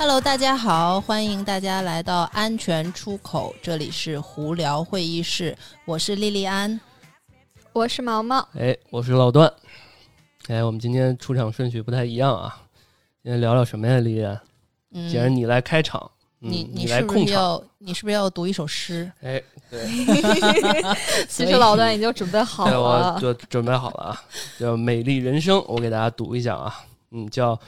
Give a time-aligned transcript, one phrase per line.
[0.00, 5.54] Hello，大家好，欢迎大家来到安全出口，这里是胡聊会议室，
[5.84, 6.80] 我是莉莉安，
[7.74, 9.52] 我是毛毛，哎，我是老段。
[10.48, 12.62] 哎，我们今天出场顺序不太一样啊，
[13.22, 14.40] 今天聊聊什么呀，莉莉安？
[14.92, 19.12] 嗯，既然你来开场，嗯你你来控场，是不是要你是不是要读一首诗？
[19.20, 19.86] 哎，对，
[21.28, 23.20] 其实老段已经准备好对，我了。
[23.20, 24.24] 就准备好了啊，
[24.58, 26.74] 叫《美丽人生》，我给大家读一下啊，
[27.10, 27.54] 嗯，叫《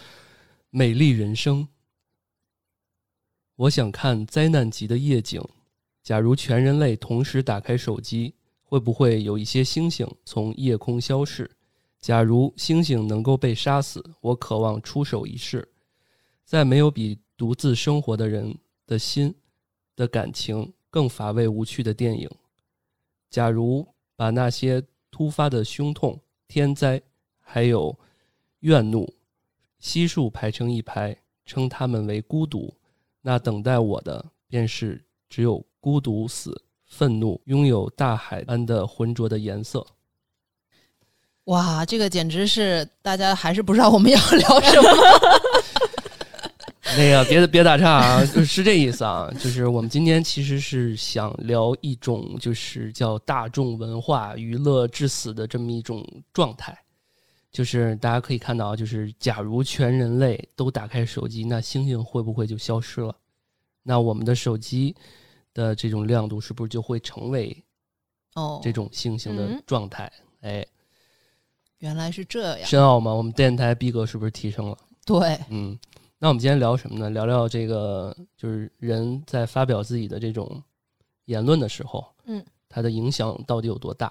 [0.70, 1.62] 美丽人生》。
[3.56, 5.42] 我想看灾难级的夜景，
[6.02, 11.50] 假如全人类同时打开手机，会不会有一些星星从夜空消逝？
[12.00, 15.68] 假如星星能够被杀死，我渴望出手一试。
[16.44, 19.34] 再没有比独自生活的人的心
[19.94, 22.28] 的感情更乏味无趣的电影。
[23.30, 27.00] 假如把那些突发的胸痛、天灾，
[27.38, 27.96] 还有
[28.60, 29.14] 怨怒
[29.78, 31.16] 悉数排成一排，
[31.46, 32.74] 称他们为孤独，
[33.22, 39.86] 那等待我的便是只有孤独死、愤怒，拥有大海般的浑浊的颜色。
[41.44, 44.88] 哇，这个简直是大家还是不知道我们要聊什么。
[46.96, 56.76] 那个别别打岔啊，就是是这意思啊，就是我们今天其实是想聊一种就是叫大众文化娱乐致死的这么一种状态，
[57.52, 63.14] 就是大家可以看到，就是假如全人类都打开手机，那星星会不会就消失了？
[63.82, 64.96] 那我们的手机
[65.52, 67.54] 的这种亮度是不是就会成为
[68.34, 70.10] 哦，这种星星的嗯状态？
[70.40, 70.66] 哎，
[71.78, 72.66] 原来是这样。
[72.66, 73.12] 深奥吗？
[73.12, 74.78] 我们电台逼格是不是提升了？
[75.04, 75.78] 对，嗯，
[76.18, 77.10] 那我们今天聊什么呢？
[77.10, 80.62] 聊聊这个，就是人在发表自己的这种
[81.26, 84.10] 言论的时候，嗯，它的影响到底有多大？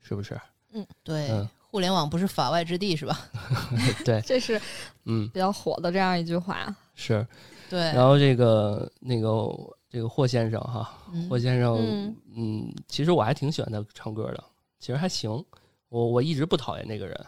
[0.00, 0.40] 是不是？
[0.72, 3.18] 嗯对，嗯互联网不是法外之地是吧？
[4.04, 4.60] 对，这是
[5.04, 6.74] 嗯，比较火的这样一句话。
[6.94, 7.24] 是。
[7.68, 9.48] 对，然后这个那个
[9.88, 14.42] 这个霍先生哈，嗯霍先生，嗯嗯，其实我还挺喜欢他唱歌的，
[14.80, 15.30] 其实还行。
[15.88, 17.26] 我我一直不讨厌那个人。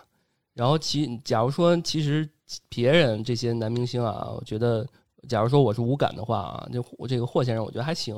[0.54, 2.28] 然后其假如说其实
[2.68, 4.84] 别人这些男明星啊，我觉得
[5.28, 8.16] 假如说我是无感的话啊，就我这个霍先生我觉得还行。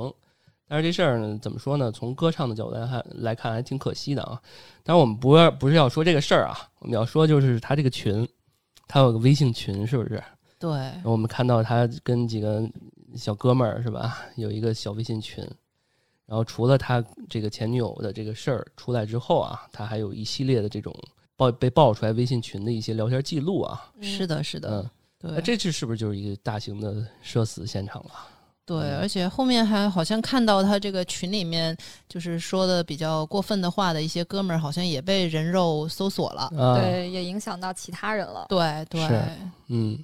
[0.67, 1.93] 但是这事儿呢，怎么说呢？
[1.93, 4.41] 从歌唱的角度来看，来看还挺可惜的啊。
[4.83, 8.27] 但是我们不要不是要说这个事儿啊，我们要说就是他这个群，
[8.89, 10.23] 他有个微信群，是不是？
[10.59, 10.71] 对，
[11.05, 12.67] 我们看到他跟几个
[13.15, 15.47] 小哥们儿是吧，有一个小微信群。
[16.27, 20.97] 然后除了他这个前女友的这个事儿出来之后啊，他还有一系列的这种
[21.37, 23.93] 爆被爆出来微信群的一些聊天记录啊。
[24.01, 28.11] 是的，是的嗯，，对那，这次是不是就是一个大型的社死现场了？
[28.67, 31.77] 对，嗯而且后面还好像看到他这个群里面，
[32.09, 36.43] 就是说的比较过分的话的一些哥们儿，好像也被人肉搜索了。
[36.57, 38.47] 啊，，对，也影响到其他人了。
[38.49, 39.07] 对对，
[39.69, 39.99] 嗯，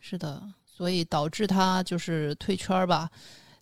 [0.00, 3.10] 是的，所以导致他就是退圈儿吧。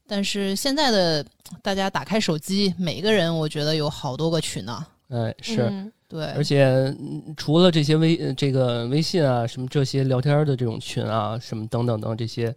[0.06, 1.24] 但是现在的
[1.62, 5.62] 大家打开手机，每个人我觉得有好多个群呢、哎是。
[5.62, 6.64] 嗯对，而且
[7.00, 12.54] 嗯除了这些微呃这个微信啊，什么这些聊天的这种群啊，什么等等等这些，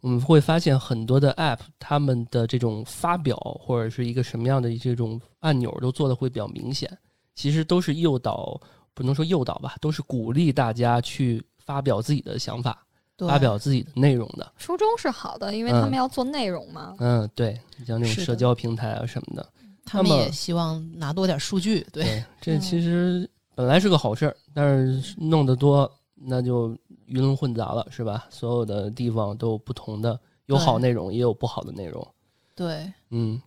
[0.00, 6.88] 我们会发现很多的 app，他们的这种发表或者是一个什么样的这种按钮都做的会比较明显，
[7.34, 8.60] 其实都是诱导，
[8.94, 12.86] 不能说诱导吧，都是鼓励大家去发表自己的想法，
[13.18, 14.52] 发表自己的内容的。
[14.56, 16.94] 初衷是好的，因为他们要做内容嘛。
[17.00, 19.48] 嗯，对，像那种社交平台啊什么的，
[19.84, 21.84] 他们也希望拿多点数据。
[21.92, 26.76] 对，对，这嗯其实本来是个好事儿，但是弄得多，那就
[27.08, 28.26] 鱼龙混杂了，是吧？
[28.30, 32.06] 所有的地方都有不同的，有好内容，也有不好的内容。
[32.54, 33.40] 对，嗯，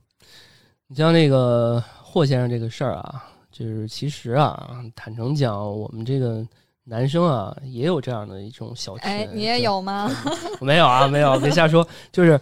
[0.87, 6.45] 你像那个霍先生这个事儿啊，就是其实啊，坦诚讲，我们这个
[6.83, 9.07] 男生啊，也有这样的一种小群。
[9.07, 10.09] 哎，你也有吗？
[10.59, 11.87] 没有啊，没有，别瞎说。
[12.11, 12.39] 就是，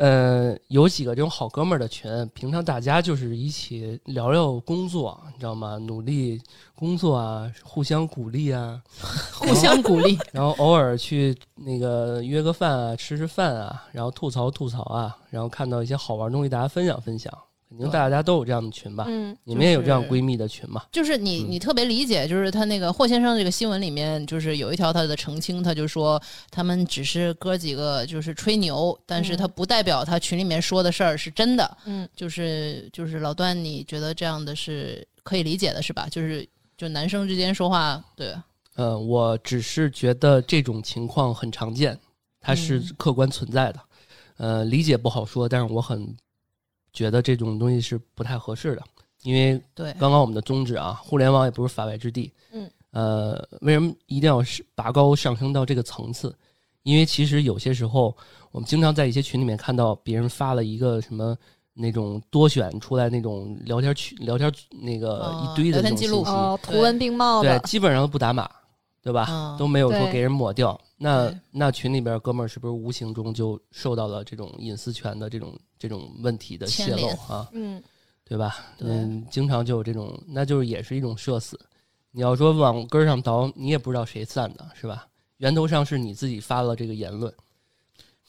[0.00, 5.76] 呃，有几个这种好哥们儿的群，平常大家就是一起聊聊工作，你知道吗？
[5.76, 6.40] 努力
[6.74, 8.80] 工作啊，互相鼓励啊，
[9.36, 10.18] 互相鼓励。
[10.32, 17.30] 然后偶尔去那个约个饭啊，吃吃饭啊，然后吐槽吐槽啊，然后看到一些好玩东西，大家分享分享。
[17.70, 19.04] 肯定大家都有这样的群吧？
[19.06, 20.82] 嗯，你们也有这样闺蜜的群嘛？
[20.90, 26.20] 就是你，嗯你特别理解，就是他那个霍先生这个新闻里面，就是有一条他的澄清，他就说
[26.50, 31.78] 他们只是哥几个就是吹牛，但是他不代表他群里面说的事儿是真的。
[31.84, 36.08] 嗯，就是就是老段，你觉得这样的是可以理解的，是吧？
[36.10, 36.44] 就是
[36.76, 38.34] 就男生之间说话，对，
[38.74, 41.96] 呃，我只是觉得这种情况很常见，
[42.40, 43.80] 它是嗯客观存在的。
[44.38, 46.16] 呃，理解不好说，但是我很
[46.92, 48.82] 觉得这种东西是不太合适的，
[49.22, 52.32] 因为对，刚刚我们的宗旨啊，互联网也不是法外之地。
[52.52, 56.34] 嗯，呃，为什么一定要是拔高上升到这个层次？
[56.82, 58.16] 因为其实有些时候，
[58.50, 61.36] 我们经常在一些群里面看到别人发了一个什么
[61.74, 64.50] 那种多选出来那种聊天群、聊天
[64.82, 65.82] 那个一堆的
[66.62, 68.50] 图文并茂的，对，基本上都不打码，
[69.02, 69.56] 对吧？
[69.58, 70.78] 都没有说给人抹掉。
[70.96, 77.48] 那那群里边哥们儿是不是无形中就受到了这种隐私权的这种这种问题的泄露啊？
[77.52, 77.82] 嗯，
[78.24, 78.56] 对吧？
[78.78, 81.58] 嗯，经常就有这种，那就是也是一种社死。
[82.10, 85.06] 你要说往根上倒，你也不知道谁散的，是吧？
[85.38, 87.32] 源头上是你自己发了这个言论，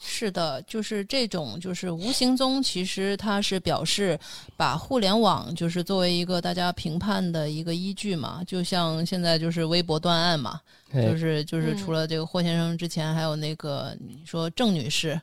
[0.03, 4.19] 是的，就是这种，就是无形中其实它是表示
[4.57, 10.59] 把互联网就是作为一个大家评判的一个依据嘛，就像现在就是微博断案嘛，
[10.91, 15.21] 就是就是除了这个霍先生之前，还有那个你说郑女士，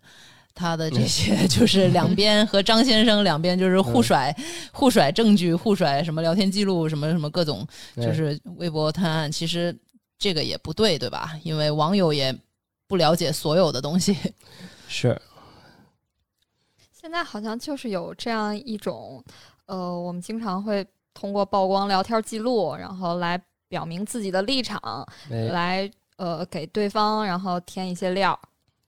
[0.55, 4.33] 她的这些就是 两边和张先生两边就是互甩
[4.73, 7.67] 互甩证据，互甩什么聊天记录，什么什么各种，
[7.97, 9.77] 就是微博探案，其实。
[10.21, 11.39] 这个也不对，对吧？
[11.45, 12.37] 因为网友也
[12.88, 14.17] 不了解所有的东西。
[14.88, 15.20] 是。
[16.93, 19.23] 现在好像就是有这样一种，
[19.67, 28.38] 呃，我们经常会通过曝光聊天记录，然后来表明自己的立场，来呃给对方然后添一些料。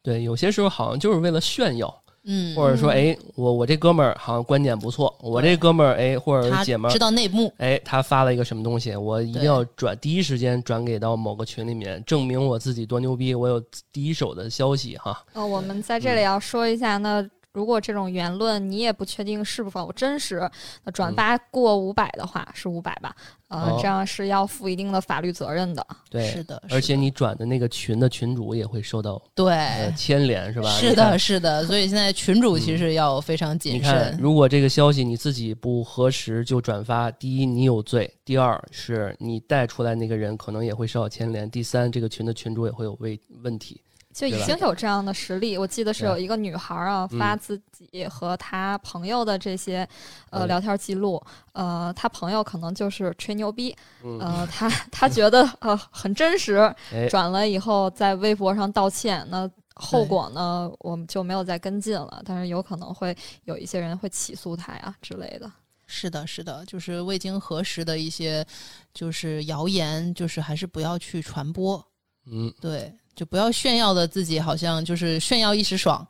[0.02, 1.99] 对，有些时候好像就是为了炫耀。
[2.24, 13.62] 嗯，或者说，哎，我我这哥们儿好像观点不错，我这哥们儿，哎，或者姐们儿知道内幕，哎，他发了一个什么东西，我一定要转第一时间转给到某个群里面，证明我自己多牛逼，我有
[13.92, 15.24] 第一手的消息哈。
[15.32, 17.26] 呃，我们在这里要说一下那。
[17.52, 20.48] 如果这种言论你也不确定是否真实，
[20.84, 23.14] 那转发过五百的话是五百吧？
[23.48, 25.84] 呃，这样是要负一定的法律责任的。
[26.08, 26.62] 对，是的。
[26.70, 29.52] 而且你转的那个群的群主也会受到对
[29.96, 30.70] 牵连，是吧？
[30.70, 31.64] 是的，是的。
[31.66, 34.16] 所以现在群主其实要非常谨慎。
[34.20, 43.82] 如果这个消息你自己不核实就转发，第一你有罪，第二是你带出来那个人可能也会受到牵连，第三这个群的群主也会有问问题。
[44.20, 49.88] 就已经有这样的实例，我记得是有一个女孩啊发自己和她朋友的这些
[50.28, 51.18] 呃聊天记录，
[51.52, 56.70] 呃，她朋友可能就是吹牛逼，呃，她她觉得呃很真实，
[57.08, 65.50] 转了以后在微博上道歉，那后果呢我们就没有再跟进了，但是有可能会有一些人会起诉她呀之类的。
[65.86, 68.46] 是的，是的，就是未经核实的一些
[68.92, 71.82] 就是谣言，就是还是不要去传播。
[72.30, 72.92] 嗯，对。
[73.14, 76.06] 就不要炫耀的自己，好像就是炫耀一时爽，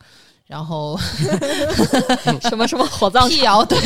[0.46, 0.98] 然后
[2.42, 3.78] 什么什么火葬辟谣，对，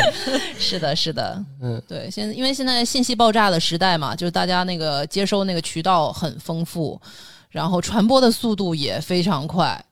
[0.58, 7.00] 是的，是的，嗯，对，现在因为现在信息爆炸的时代嘛，就是大家那个接收那个渠道很丰富，
[7.48, 9.82] 然后传播的速度也非常快，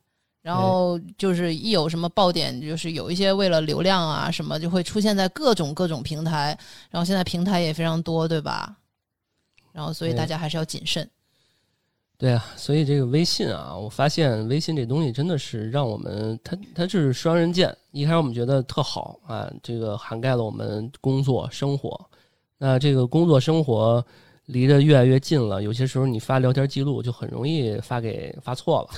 [0.43, 6.59] 然后就是一有什么爆点，就是有一些为了流量啊什么，就会出现在各种各种平台，
[6.91, 8.76] 然后现在平台也非常多，对吧？
[9.73, 11.09] 然后所以大家还是要谨慎。
[12.25, 17.76] 对啊，所以这个微信啊，我发现微信这东西真的是让我们，它它就是双刃剑。
[17.91, 22.00] 一开始我们觉得特好啊，这个涵盖了我们工作生活。
[22.56, 24.03] 那这个工作生活
[24.47, 28.88] 离得越来越近了，有些时候你发聊天记录就很容易发给发错了，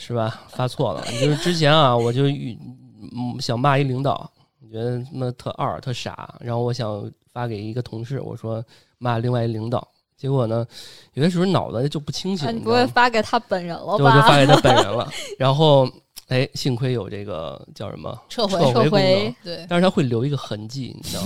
[0.00, 0.42] 是吧？
[0.48, 1.04] 发错了。
[1.20, 4.28] 就是之前啊，我就嗯想骂一领导，
[4.60, 8.60] 我觉得那特二特傻，然后我想发给一个同事，我说
[8.98, 9.86] 骂另外一领导。
[10.22, 10.64] 结果呢，
[11.14, 12.54] 有些时候脑子就不清醒。
[12.54, 14.04] 你不会发给他本人了吧？
[14.04, 15.10] 我就发给他本人了。
[15.36, 15.84] 然后，
[16.28, 21.24] 哎，幸亏有这个叫什么撤回撤回对，但是他会留一个痕迹，你知道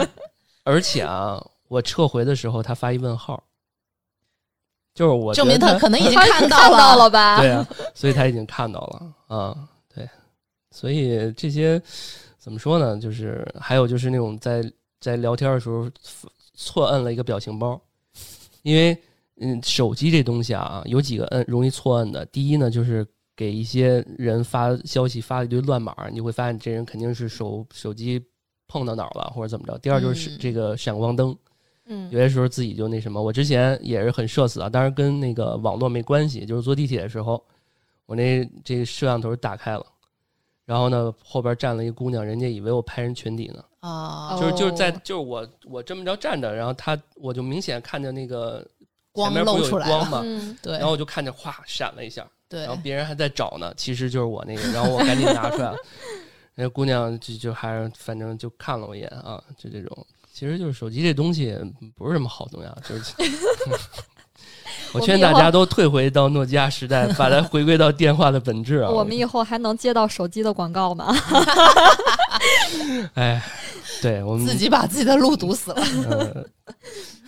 [0.00, 0.08] 吗？
[0.66, 3.40] 而且啊，我撤回的时候他发一问号，
[4.96, 7.38] 就是我证明他可能已经看到了吧？
[7.40, 9.56] 对啊，所以他已经看到了啊。
[9.94, 10.10] 对，
[10.72, 11.80] 所以这些
[12.36, 12.98] 怎么说呢？
[12.98, 14.60] 就是还有就是那种在
[15.00, 15.88] 在聊天的时候
[16.56, 17.80] 错摁了一个表情包。
[18.68, 19.02] 因为，
[19.40, 22.22] 嗯，手机这东西啊，有几个摁容易错摁的。
[22.26, 28.22] 第一呢，就是给一些人发消息发了一堆乱码，你会发现这人肯定是手手机
[28.66, 29.78] 碰到哪儿了或者怎么着。
[29.78, 31.34] 第二就是这个闪光灯，
[31.86, 33.22] 嗯，有些时候自己就那什么。
[33.22, 37.42] 我之前也是很社死啊，当然跟那个网络没关系，就是坐地铁的时候，
[38.04, 39.86] 我那这摄像头打开了，
[40.66, 43.64] 然后呢后边站了一姑娘，人家以为我拍人裙底呢。
[43.80, 48.66] 啊，就是就是在就是我我这么着站着，然后他我就明显看见那个
[49.12, 50.22] 光露出来光嘛，
[50.62, 55.76] 对，然后我就看见哗闪了一下，对，然后别人还在找呢，其实就是我那个，然后我赶紧拿出来了，
[56.56, 61.56] 那姑娘就就还是反正就看了我一眼啊，就这种，其实就是手机这东西
[61.96, 63.14] 不是什么好东西，啊就是。
[64.92, 68.90] 我劝大家都退回到诺基亚时代，把它回归到电话的本质啊！
[68.92, 71.14] 我们以后还能接到手机的广告吗？
[73.14, 73.42] 哎，
[74.00, 75.82] 对我们自己把自己的路堵死了。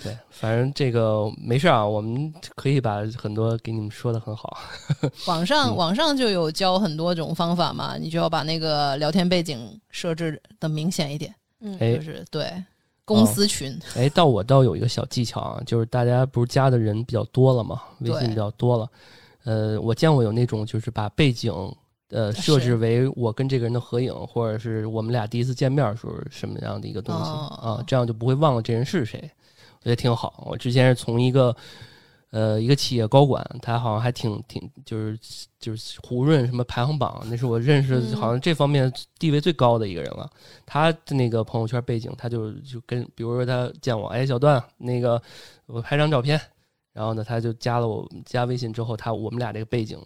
[0.02, 4.58] 对，反正这个没事啊，我们可以把很多给你们说的很好。
[5.26, 12.50] 网上嗯网上就有教很多种方法嘛，你就要把那个聊天背景设置的明显一点，嗯哎就是对
[13.14, 18.90] 公司群，哎，到我倒有一个小技巧啊，就是大家不是加的人比较多了嘛，微信比较多了，
[19.44, 21.52] 呃，我见过有那种就是把背景
[22.10, 27.76] 呃设置为我跟这个人的合影，或者是我们俩第一次见面的时候什么样的一个东西、哦。
[27.78, 29.18] 啊，这样就不会忘了这人是谁，
[29.80, 30.44] 我觉得挺好。
[30.46, 31.54] 我之前是从一个
[32.30, 35.18] 呃一个企业高管，他好像还挺挺就是
[35.58, 40.30] 就是胡润什么排行榜，那是我认识嗯好像这方面地位最高的一个人了。
[40.64, 45.20] 他的那个朋友圈背景，他就就跟比如说他见我，哎，小段，那个
[45.66, 46.40] 我拍张照片，
[46.92, 49.98] 然后呢，他就加了我加微信之后，他我们俩这个背景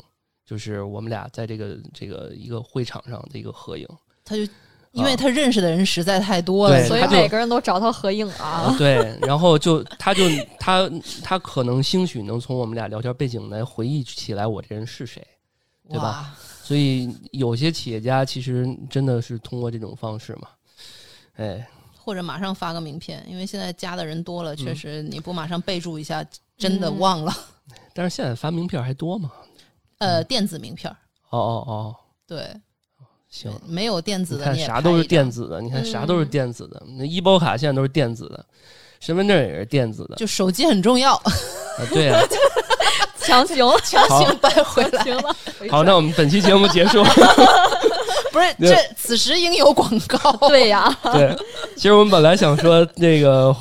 [0.47, 3.87] 就是我们俩在这个这个一个会场上的一个合影。
[4.25, 4.51] 他就
[4.95, 8.75] 因为他认识的人实在太多了，所以每个人都找他合影啊啊，。
[8.79, 10.23] 对，然后就他就
[10.59, 10.91] 他
[11.23, 15.27] 他可能兴许能从我们俩聊天背景来回忆起来我这人是谁，
[15.89, 16.35] 对吧？
[16.63, 20.49] 所以有些企业家其实真的是通过这种方式嘛，
[21.37, 26.25] 哎，或者马上发个名片，因为现在加的人多了，确嗯实你不马上备注一下，
[26.57, 27.35] 真的嗯忘了。
[27.93, 29.33] 但是现在发名片还多吗？
[29.99, 30.91] 呃，嗯电子名片，
[31.31, 31.97] 哦哦哦，
[32.27, 32.49] 对，
[33.35, 33.51] 行。
[33.67, 38.45] 没有电子的你看啥都是电子的，你看啥都是嗯电子的，那医保卡现在都是电子的，
[39.01, 41.23] 身份证也是电子的，就手机很重要，啊
[41.91, 42.21] 对啊。
[43.19, 45.03] 强行强行掰回来。
[45.03, 45.35] 行了，
[45.71, 47.03] 好，那我们本期节目结束。
[48.31, 50.31] 不是，这此时应有广告。
[50.49, 51.35] 对呀，对，
[51.75, 53.55] 其实我们本来想说那个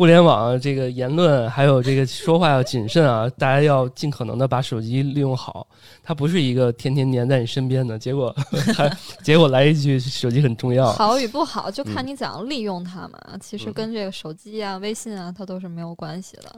[0.00, 5.68] 互联网这个言论，还有这个说话要谨慎啊，大家要尽可能的把手机利用好。
[6.02, 8.34] 它不是一个天天黏在你身边的，结果
[8.74, 8.90] 还
[9.22, 10.90] 结果来一句手机很重要。
[10.90, 13.20] 好与不好就嗯看你怎样利用它嘛。
[13.42, 16.56] 其实嗯跟这个手机啊、微信啊，它都是没有关系的。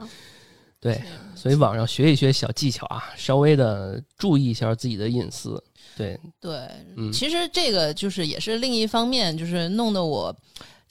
[0.79, 1.01] 对，
[1.35, 5.61] 所以网上学一学小技巧啊，稍微的注意一下自己的隐私。
[5.97, 10.33] 对，对，嗯其实这个就是也是另一方面，就是弄得我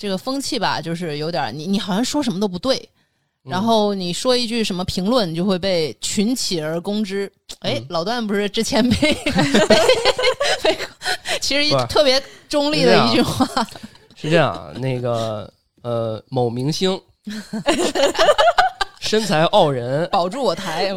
[0.02, 2.76] 这个风气吧，就是有点儿你你好像说什么都不对，
[3.44, 7.30] 嗯然后你说一句什么评论，你就会被群起而攻之。
[7.61, 9.16] 哎，嗯老段不是之前被
[11.40, 13.47] 其实一不是特别中立的一句话，
[14.21, 15.49] 是这样啊，那个
[15.82, 17.00] 呃，某明星
[18.99, 20.92] 身材傲人，保住我台。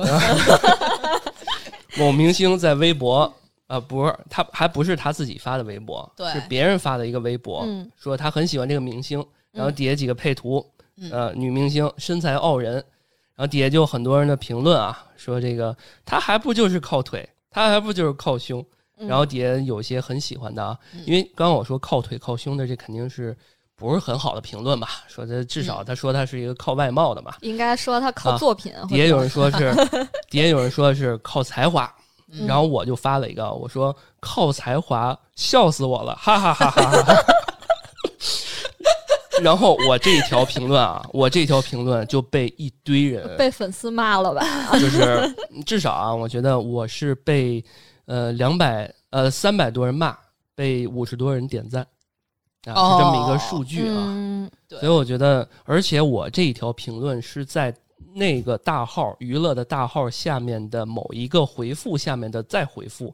[1.95, 3.31] 某明星在微博
[3.67, 10.65] 啊、不是他还不是他自己发的微博，对是别人发的一个微博，嗯说他很喜欢这个明星，然后底下几个配图，
[10.97, 18.63] 嗯呃，女明星身材傲人，然后底下就有很多人的评论啊，说这个他还不就是靠腿，他还不就是靠胸，
[18.97, 23.35] 嗯然后底下有些很喜欢的啊，嗯因为刚刚我说靠腿靠胸的，这肯定是
[23.75, 24.89] 不是很好的评论吧？
[25.07, 28.71] 说他至少嗯他说他是一个靠外貌的嘛，应该说他靠啊作品。
[28.87, 29.73] 底下有人说是，
[30.29, 31.91] 底下有人说是靠才华，
[32.31, 37.25] 嗯然后我就发了一个，我说靠才华，笑死我了，哈哈哈哈哈哈。
[39.43, 44.43] 然后我这一条评论啊，我这条评论就被一堆人，被粉丝骂了吧？
[44.79, 47.63] 就是至少啊，我觉得我是被
[48.05, 50.17] 呃两百呃三百多人骂，
[50.55, 51.85] 被五十多人点赞
[52.65, 54.05] 啊，是这么一个数据啊。
[54.07, 57.75] 嗯，所以我觉得，而且我这一条评论是在
[58.13, 63.13] 那个大号娱乐的大号下面的某一个回复下面的再回复，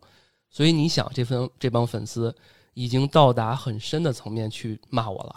[0.50, 2.34] 所以你想，这份这帮粉丝
[2.74, 5.36] 已经到达很深的层面去骂我了，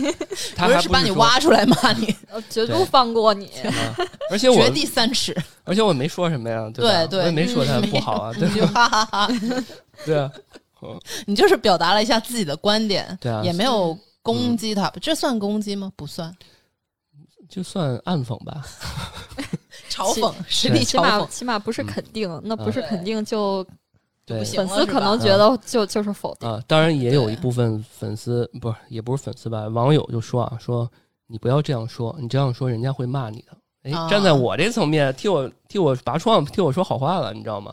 [0.54, 2.06] 他还不是是把你挖出来骂你，
[2.50, 3.46] 绝对不放过你。
[3.64, 3.96] 啊
[4.30, 7.06] 而且我掘地三尺，而且我没说什么呀，对吧？
[7.06, 9.64] 对对我也没说他嗯不好啊，你对吧哈哈哈。
[10.04, 10.30] 对啊，
[11.26, 15.92] 你就是表达了一下自己的观点，对啊也没有攻击他，这算攻击吗？
[15.94, 16.34] 不算，
[17.54, 18.64] 就算暗讽吧。
[19.88, 23.64] 嘲讽，实力起码，起码不是肯定，那不是嗯肯定就
[24.26, 26.48] 对粉丝可能觉得就就是否定。
[26.48, 30.90] 啊，当然也有一部分粉丝不是，也不是粉丝吧，网友就说啊，说
[31.28, 33.56] 你不要这样说，你这样说人家会骂你的。
[33.84, 37.72] 哎，啊站在我这层面，替我替我拔创，替我说好话了，你知道吗？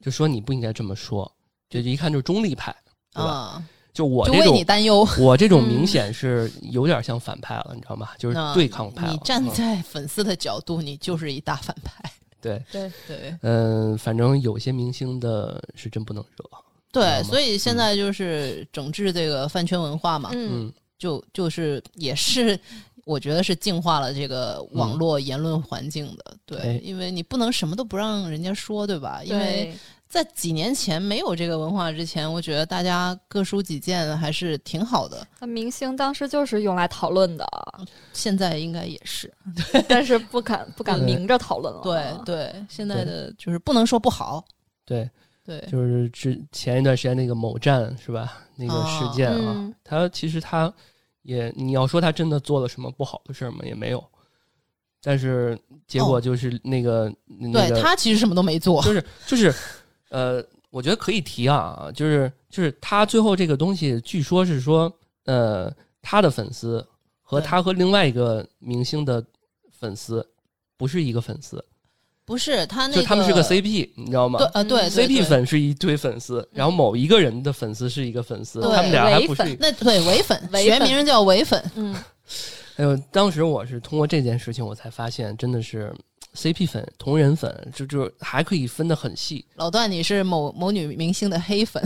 [0.00, 1.30] 就说你不应该这么说，
[1.68, 2.74] 就一看就是中立派，
[3.12, 3.30] 对吧？
[3.30, 3.62] 啊，
[4.00, 5.06] 就我就为这种你担忧。
[5.20, 8.08] 我这种嗯明显是有点像反派了，你知道吗？
[8.18, 9.06] 就是对抗派。
[9.06, 12.10] 你站嗯在粉丝的角度，你就是一大反派。
[12.40, 16.44] 对，对，对嗯，反正有些明星的是真不能惹。
[16.90, 22.58] 对，所以现在就是整治这个饭圈文化嘛，嗯，嗯，就就是也是。
[23.06, 29.20] 我觉得是净化了这个网络言论环境的，对，哎因为你不能什么都不让人家说，对吧？
[29.24, 29.74] 因为对
[30.10, 35.24] 在几年前没有这个文化之前，我觉得大家各抒己见还是挺好的。
[35.38, 37.46] 那明星当时就是用来讨论的，
[38.12, 39.32] 现在应该也是，
[39.88, 41.80] 但是不敢不敢明着讨论了。
[41.84, 44.44] 对对，现在的就是不能说不好。
[44.84, 45.08] 对
[45.44, 48.36] 对，就是之前一段时间那个某站是吧？
[48.56, 50.74] 那个事件啊，他其实他
[51.22, 53.60] 也你要说他真的做了什么不好的事儿吗？
[53.62, 54.04] 也没有。
[55.00, 57.08] 但是结果就是那个，
[57.52, 59.54] 对他其实什么都没做，就是就是。
[60.10, 64.92] 呃，我觉得可以提啊，就是就是他最后这个东西，据说是说，
[65.24, 66.86] 呃，他的粉丝
[67.22, 69.24] 和他和另外一个明星的
[69.72, 70.24] 粉丝
[70.76, 71.64] 不是一个粉丝，
[72.24, 74.38] 不是他那就他们是个 CP，你知道吗？
[74.38, 81.94] 对，呃，对，CP 粉是一堆粉丝，然后某一个人的粉丝是一个粉丝，他们俩还不是那对伪粉，学名叫伪粉，嗯。
[82.76, 85.94] 哎呦，当时我是通过这件事情，我才发现真的是。
[86.34, 89.44] CP 粉、同人粉，就就还可以分得很细。
[89.56, 91.82] 老段，你是某某女明星的黑粉？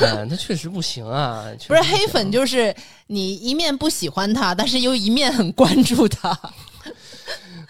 [0.00, 1.46] 嗯， 那确实不行啊。
[1.66, 2.74] 不是黑粉，就是
[3.06, 6.38] 你一面不喜欢他，但是又一面很关注他。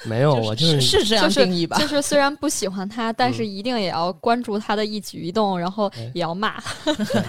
[0.04, 1.78] 没有，我就是是这样定义吧。
[1.78, 6.60] 就是虽然不喜欢他，但是一定也要关注他的一举一动，然后也要骂。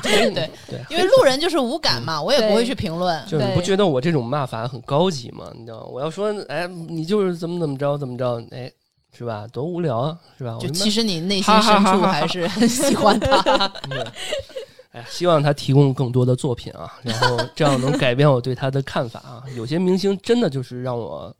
[0.03, 3.23] 对 对对，因为路人就是无感嘛，我也不会去评论。
[3.25, 5.45] 就你不觉得我这种骂法很高级吗？
[5.55, 8.71] 你知道，我要说，哎，你就是怎么怎么着怎么着，哎，
[9.17, 9.47] 是吧？
[9.51, 10.57] 多无聊啊，是吧？
[10.59, 13.37] 就其实你内心深处还是很喜欢他。
[14.91, 19.43] 哎呀，希望他提供更多的作品啊，然后这样能改变我对他的看法啊。
[19.55, 21.33] 有些明星真的就是让我。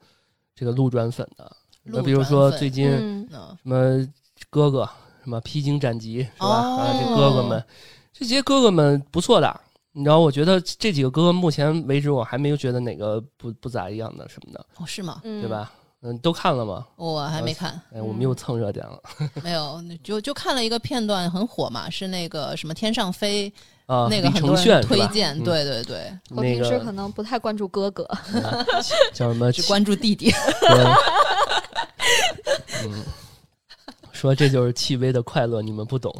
[0.55, 1.51] 这个路转粉的，
[1.83, 2.89] 那比如说最近
[3.29, 4.07] 什么
[4.49, 4.89] 哥哥，
[5.21, 6.47] 什么披荆斩棘是吧？
[6.47, 7.63] 啊，这哥哥们，
[8.13, 10.19] 这些哥哥们不错的，你知道？
[10.19, 14.65] 我觉得这几个哥哥目前为止，我还没有觉得哪个不不咋样的什么的。
[14.77, 15.19] 哦，是吗？
[15.23, 15.73] 对吧？
[16.01, 16.85] 嗯，都看了吗？
[16.95, 17.81] 我还没看。
[17.91, 19.01] 哎，我们又蹭热点了。
[19.43, 23.51] 没有，就就看了一个片段，很火嘛，是那个什么天上飞。
[23.85, 26.11] 啊，那个很多人推荐，对对对。
[26.31, 28.07] 我平时可能不太关注哥哥，
[29.13, 29.51] 叫什么？
[29.51, 30.31] 只关注弟弟。
[32.83, 33.03] 嗯，
[34.11, 36.11] 说这就是戚薇的快乐，你们不懂。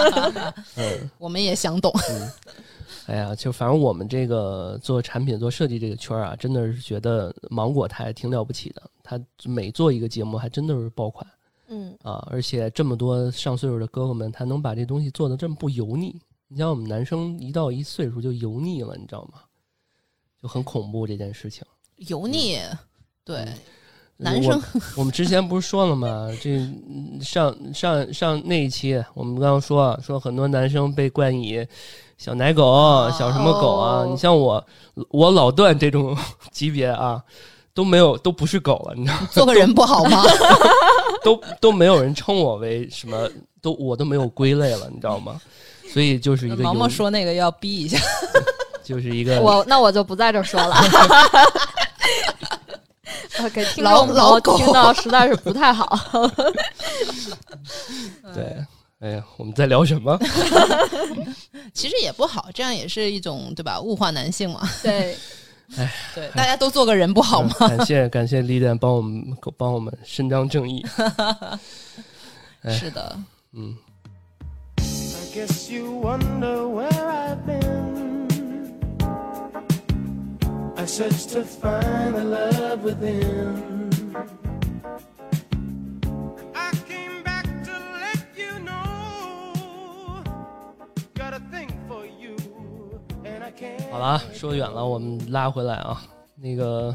[0.76, 1.90] 嗯，我们也想懂。
[2.10, 2.30] 嗯，
[3.06, 8.82] 哎呀，就反正我们这个做产品、做设计这个圈儿啊，真的是觉得芒果台挺了不起的。
[9.02, 11.26] 他每做一个节目，还真的是爆款。
[11.68, 16.20] 嗯啊，而且这么多上岁数的哥哥们，他能把这东西做的这么不油腻。
[16.52, 19.42] 你像我们男生一到一岁数就油腻了，你知道吗？
[20.42, 21.62] 就很恐怖这件事情。
[22.08, 22.58] 油腻，
[23.24, 23.46] 对，
[24.16, 24.60] 男生。
[24.96, 26.28] 我们之前不是说了吗？
[26.42, 26.68] 这
[27.22, 31.64] 上上上那一期，我们刚刚说说很多男生被冠以
[32.18, 34.04] 小奶狗、小什么狗啊。
[34.04, 34.66] 你像我，
[35.10, 36.16] 我老段这种
[36.50, 37.22] 级别啊，
[37.72, 39.18] 都没有，都不是狗了，你知道？
[39.30, 40.24] 做个人不好吗？
[41.22, 43.30] 都都没有人称我为什么，
[43.62, 45.40] 都我都没有归类了，你知道吗？
[45.92, 47.98] 所以就是一个毛毛说那个要逼一下，
[48.84, 50.76] 就是一个我那我就不在这说了，
[53.52, 55.98] 给听众老狗听到实在是不太好。
[58.34, 58.56] 对，
[59.00, 60.18] 哎呀，我们在聊什么？
[61.72, 63.80] 其实也不好，这样也是一种对吧？
[63.80, 64.68] 物化男性嘛。
[64.82, 65.16] 对，
[65.76, 67.50] 哎，对，大家都做个人不好吗？
[67.60, 69.24] 感谢感谢李典帮我们
[69.56, 70.84] 帮我们伸张正义。
[72.78, 73.18] 是的，
[73.54, 73.76] 嗯。
[75.32, 78.26] Guess you wonder where I've been.
[80.76, 83.90] I searched to find the love within.
[86.54, 90.24] I came back to let you know.
[91.14, 92.34] Got a thing for you,
[93.24, 93.88] and I can't.
[93.92, 96.02] 好了，说远了，我们拉回来啊，
[96.34, 96.94] 那个。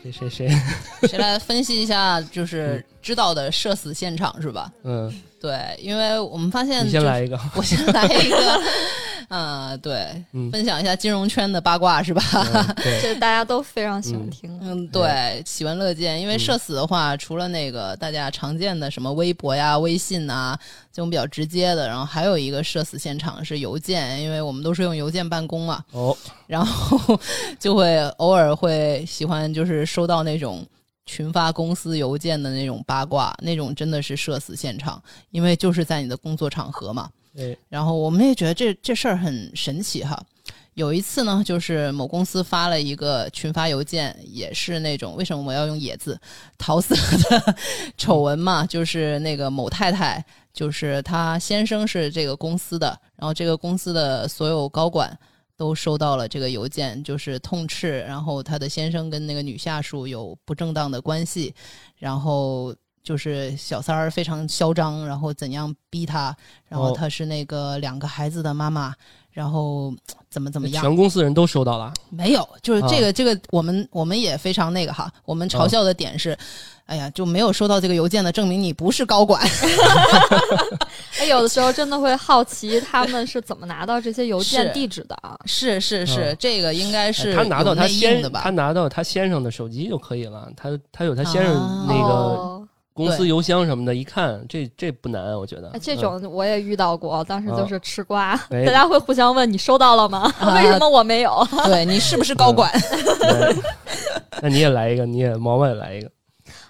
[0.00, 0.48] 谁谁谁？
[1.02, 2.22] 谁来分析一下？
[2.22, 4.72] 就是知道的社死现场是吧？
[4.84, 5.12] 嗯。
[5.40, 8.60] 对，因为我们发现，你先来一个， 我先来一个，
[9.28, 12.22] 啊， 对，分享一下金融圈的八卦是吧？
[13.00, 16.20] 这 大家都非常喜欢听，嗯，对，喜闻乐见。
[16.20, 20.58] 因为社死的话，除了那个大家常见的什么微博呀、微信啊
[20.92, 27.18] 这种比较直接的，然后还有一个社死现场是邮件，因为我们都是用邮件办公嘛，哦，然后
[27.60, 30.66] 就会偶尔会喜欢就是收到那种。
[31.08, 37.08] 群发公司邮件的那种八卦，那种真的是社死现场，因为就是在你的工作场合嘛。
[37.34, 37.58] 对。
[37.70, 40.22] 然后我们也觉得这这事儿很神奇哈。
[40.74, 46.20] 有一次呢，就是某公司发了一个群发邮件，也是那种为什么我要用“野”字？
[46.56, 47.56] 桃色的
[47.98, 55.18] 丑闻嘛，就是那个某太太，就是她先生是这个公司的，然后这个公司的所有高管。
[55.58, 61.52] 都收到了这个邮件，就是痛斥，然后他的先生跟那个女下属有不正当的关系，
[61.96, 66.34] 然后就是小三儿非常嚣张，然后怎样逼他，
[66.68, 68.94] 然后哦他是那个两个孩子的妈妈，
[69.32, 69.92] 然后
[70.30, 70.80] 怎么怎么样？
[70.80, 76.38] 全公司人都收到了，没有，就是这啊个、这个，我们我们也非常那个哈，我们嘲啊笑的点是，
[76.86, 79.44] 哎呀，就没有收到这个邮件的，证明你不是高管。
[81.20, 85.36] 哎，有的时候真的会好奇他们是怎么拿到这些邮件地址的啊？
[85.46, 88.50] 是是是，嗯这个应该是哎他拿到他先的吧他？
[88.50, 100.32] 拿到他先生的手机就可以了，他他有他先生啊那个哦公司邮箱什么的，一看这这不难，我觉得哎这嗯种我也遇到过，当时就是吃瓜，哎大家会互相问你收到了吗？
[100.38, 101.46] 啊为什么我没有？
[101.66, 102.70] 对你是不是高管？
[103.20, 103.56] 对
[104.40, 106.08] 那你也来一个，你也毛毛也来一个。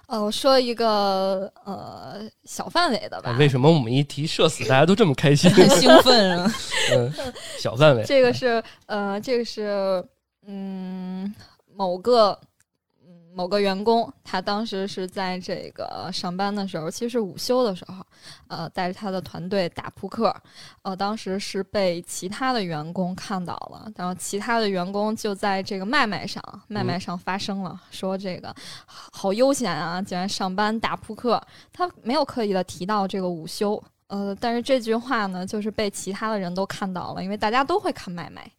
[0.09, 5.51] 呃，我说一个呃小范围的吧哎，为什么我们一提社死，大家都这么开心？
[5.53, 6.51] 很兴奋啊！
[6.97, 7.12] 嗯，
[7.59, 10.03] 小范围，这个是呃，这个是
[10.47, 11.33] 嗯
[11.75, 12.47] 某个嗯
[13.38, 18.05] 某个员工，他当时是在这个上班的时候，其实是午休的时候，
[18.48, 20.35] 呃，带着他的团队打扑克，
[20.83, 28.53] 呃，当时是被其他的员工看到了，然后其他的员工就在这个麦麦上，麦麦上发声了，说这个
[29.12, 31.40] 好悠闲啊，竟然上班打扑克，
[31.72, 33.81] 他没有刻意的提到这个午休。
[34.09, 38.51] 呃，但是这句话呢，就是被其他的人都看到了，因为大家都会看麦麦。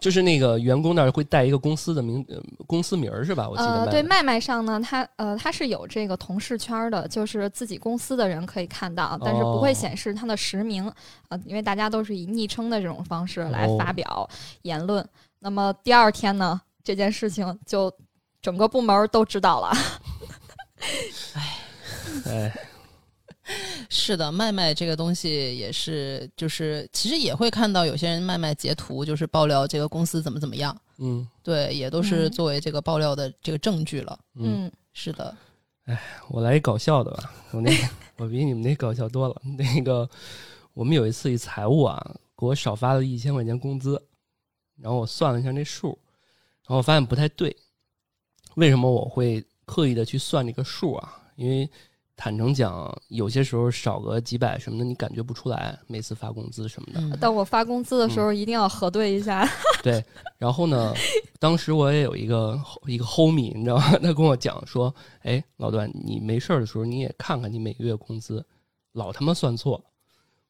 [0.00, 3.48] 就是那个员工那儿会带一个公司的名，呃公司名儿是吧？
[3.48, 10.90] 我记得呃，麦对，麦麦上呢，它呃它是有这个同事圈儿的，就是自己公司的人可以看到，但是不会哦显示他的实名，
[11.28, 14.28] 呃，因为大家都是以昵称的这种方式来哦发表
[14.62, 15.06] 言论。
[15.38, 17.92] 那么第二天呢，这件事情就
[18.42, 19.72] 整个部门都知道了。
[21.34, 21.58] 哎
[22.26, 22.52] 哎，
[23.90, 34.18] 是的，卖卖这个东西也是，就是其实也会看到有些人卖卖截图，就是爆料这个公司怎么怎么样，嗯对，也都是嗯作为这个爆料的这个证据了。
[34.34, 35.36] 嗯，嗯，是的，
[35.84, 37.70] 哎我来一搞笑的吧，我那
[38.16, 39.42] 我比你们那搞笑多了。
[39.58, 40.08] 那个
[40.72, 44.00] 我们有一次一财务啊，给我少发了一千块钱工资，
[44.80, 45.98] 然后我算了一下那数，
[46.62, 47.54] 然后我发现不太对。
[48.56, 51.20] 为什么我会刻意的去算这个数啊？
[51.36, 51.68] 因为
[52.16, 55.78] 坦诚讲，有些时候少个几百什么的，你感觉不出来。
[55.88, 59.48] 每次发工资什么的，嗯，但我发工资的时候一定要核对一下。
[59.82, 60.02] 对，
[60.38, 60.94] 然后呢，
[61.40, 63.90] 当时我也有一个一个 homie，你知道吗？
[64.00, 68.44] 他跟我讲说，哎，老段，你没事儿的时候你也看看你每个月工资，
[68.92, 69.84] 老他妈算错。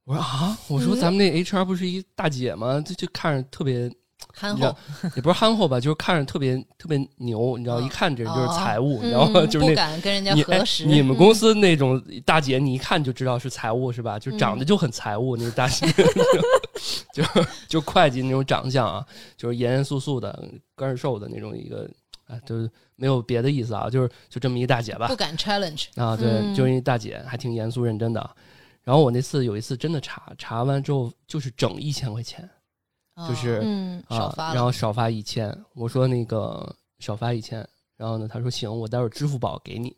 [0.05, 2.79] 我说啊，我说嗯咱们那 HR 不是一大姐吗？
[2.85, 3.90] 这就看着特别，
[4.32, 4.76] 憨厚，
[5.16, 9.40] 也不是憨厚吧，就是看着特别特别牛，你知道，嗯一看这人就是哦财务，嗯你知道吗？
[9.46, 10.87] 就是不那敢跟人家核实。
[10.87, 14.18] 你们公司那种大姐，你一看就知道是财务是吧？
[14.18, 15.87] 就长嗯得就很财务，那个大姐，
[17.12, 17.22] 就
[17.68, 19.04] 就会计那种长相啊，
[19.37, 21.88] 就是严严肃肃的、干儿瘦的那种一个，
[22.26, 25.16] 啊，就是没有别的意思啊，就是就这么一大姐吧不。
[25.16, 28.30] 敢 challenge，啊，对，嗯就是一大姐，还挺严肃认真的。
[28.82, 32.46] 然后我那次有一次真的查，查完之后就是整一千块钱
[33.29, 35.57] 就是哦嗯少发了啊，然后少发一千。
[35.74, 39.94] 我说那个少发一千，然后呢，他说行，我待会儿支付宝给你。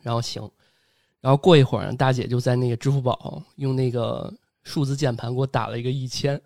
[0.00, 0.42] 然后行，
[1.20, 4.32] 然后过一会儿呢，大姐就在那个支付宝用那个
[4.64, 6.40] 数字键盘给我打了一个一千。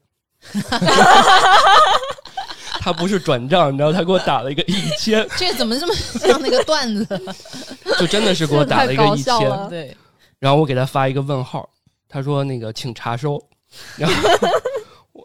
[2.81, 7.21] 他不是转账，你知道，他给我打了一个一千，这怎么这么像那个段子？
[7.99, 9.69] 就真的是给我打了一个一千。
[9.69, 9.97] 对，
[10.39, 11.69] 然后我给他发一个问号，
[12.09, 13.43] 他说那个请查收，
[13.97, 14.29] 然后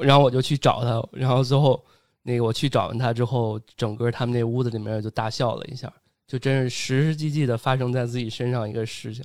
[0.02, 1.84] 然后我就去找他，然后最后
[2.24, 5.92] 那个我去找完他之后，整个他们那屋子里面就大笑了一下，
[6.28, 9.24] 就真是实实际际的发生在自己身上一个事情。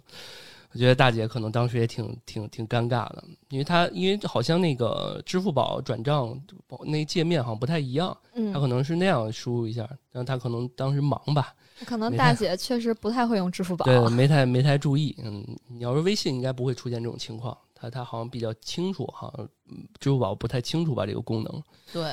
[0.73, 6.39] 我觉得大姐可能当时也挺 挺挺尴尬的，因为她因为好像那个支付宝转账
[6.85, 11.55] 那界面好像不太一样，嗯她可能是那样输入一下，但她可能当时忙吧，
[11.87, 13.87] 可能大姐确实不太会用支付宝。
[13.87, 15.17] 对，没太没太注意。
[15.25, 17.57] 嗯，你要是微信，应该不会出现这种情况。
[17.91, 22.05] 他他好像比较清楚，好像嗯支付宝不太清楚吧这个功能，对，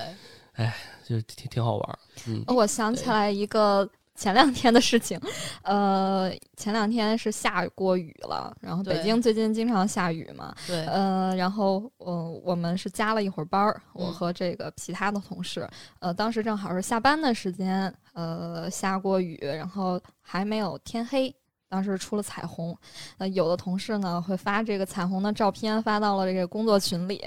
[0.53, 1.99] 哎就是挺挺好玩儿。
[2.27, 5.19] 嗯我想起来一个前两天的事情，
[5.63, 15.67] 呃，前两天是下过雨了，然后北京最近经常下雨嘛，对，呃，然后呃，我们是加了一会儿班儿，我嗯和这个其他的同事，
[15.99, 21.35] 呃，当时正好是下班的时间，呃，下过雨，然后还没有天黑。
[21.73, 22.77] 当时出了彩虹，
[23.17, 27.19] 呃，有的同事呢会发这个彩虹的照片发到了这个工作群里。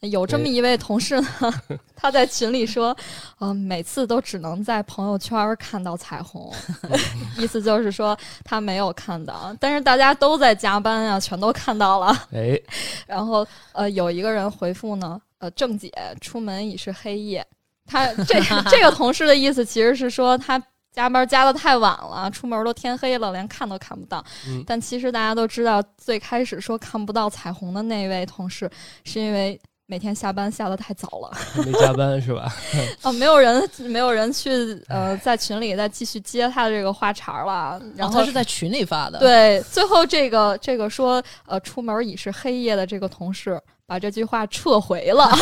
[0.00, 1.28] 有这么一位同事呢，
[1.94, 2.96] 他在群里说，
[3.38, 6.52] 呃，每次都只能在朋友圈儿看到彩虹，
[7.38, 12.12] 意思就是说他没有看到，但是大家都在加班啊，全都看到了。
[12.32, 12.60] 哎，
[13.06, 17.46] 然后呃，有一个人回复呢，呃，郑姐出门已是黑夜。
[17.86, 20.60] 他这 这个同事的意思其实是说他
[20.94, 24.24] 加班加的太晚了，出门都天黑了，连看都看不到。
[24.46, 28.70] 嗯但其实大家都知道，最开始说看不到彩虹的那位同事，
[29.04, 31.36] 是因为每天下班下的太早了。
[31.66, 32.54] 没加班是吧？
[33.02, 34.50] 啊， 没有人，没有人去
[34.88, 37.78] 呃，在群里再继续接他的这个话茬儿了。
[37.80, 45.28] 然然后后他是在群里发的，，对，最后这个这个说呃，出门已是黑夜的这个同事把这句话撤回了。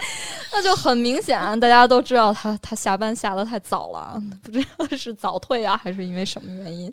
[0.52, 6.92] 那就很明显，大家都知道他他下班下的太早了，不知道是早退啊，还是因为什么原因。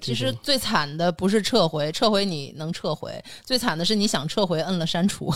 [0.00, 5.32] 其实最惨的不是撤回，撤回你能撤回，最惨的是你想撤回，摁了删除，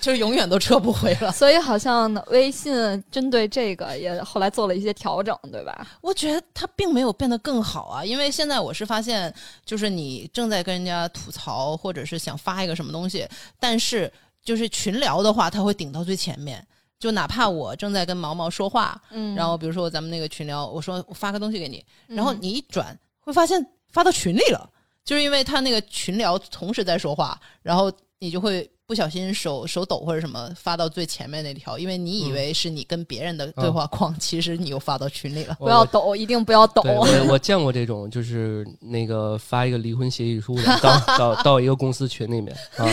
[0.00, 1.32] 就是永远都撤不回了。
[1.32, 2.72] 所以好像微信
[3.10, 5.86] 针对这个也后来做了一些调整，对吧？
[6.00, 9.32] 我觉得它并没有变得更好啊，因为现在我是发现，
[9.64, 13.26] 就是你正在跟人家吐槽，或者是想发一个什么东西，
[13.58, 16.64] 但是就是群聊的话，它会顶到最前面。
[17.00, 24.68] 就哪怕我正在跟毛毛说话，嗯然后比如说咱们那个群聊，我说我发个东西给你，嗯然后你一转会发现发到群里了，
[25.04, 35.54] 就是因为他那个群聊同时在说话，然后你就会不小心手手抖或者什么发到最前面那条，因为你以为是你跟别人的对话框，其实你又发到群里了。
[35.60, 36.80] 不要抖，一定不要抖。
[36.80, 42.88] 对，我我见过这种，就是那个发一个离婚协议书的，到到到一个公司群里面啊，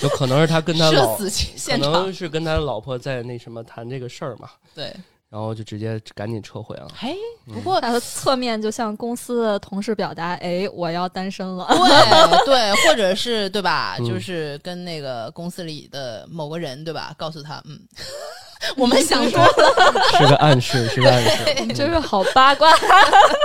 [0.00, 1.30] 就可能是他跟他社老，死
[1.70, 4.92] 可能，是跟他老婆在那什么谈这个事儿嘛，对，
[5.30, 6.88] 然后就直接赶紧撤回了。
[7.00, 7.14] 哎，
[7.52, 11.66] 不过他的侧面就向公司的同事表达：“哎，我要单身了。
[12.46, 13.96] 对对，或者是对吧？
[14.00, 17.78] 嗯就是跟那个公司里的某个人对吧，告诉他，嗯，
[18.76, 22.70] 我们想多了， 是个暗示，是个暗示。”就是好八卦。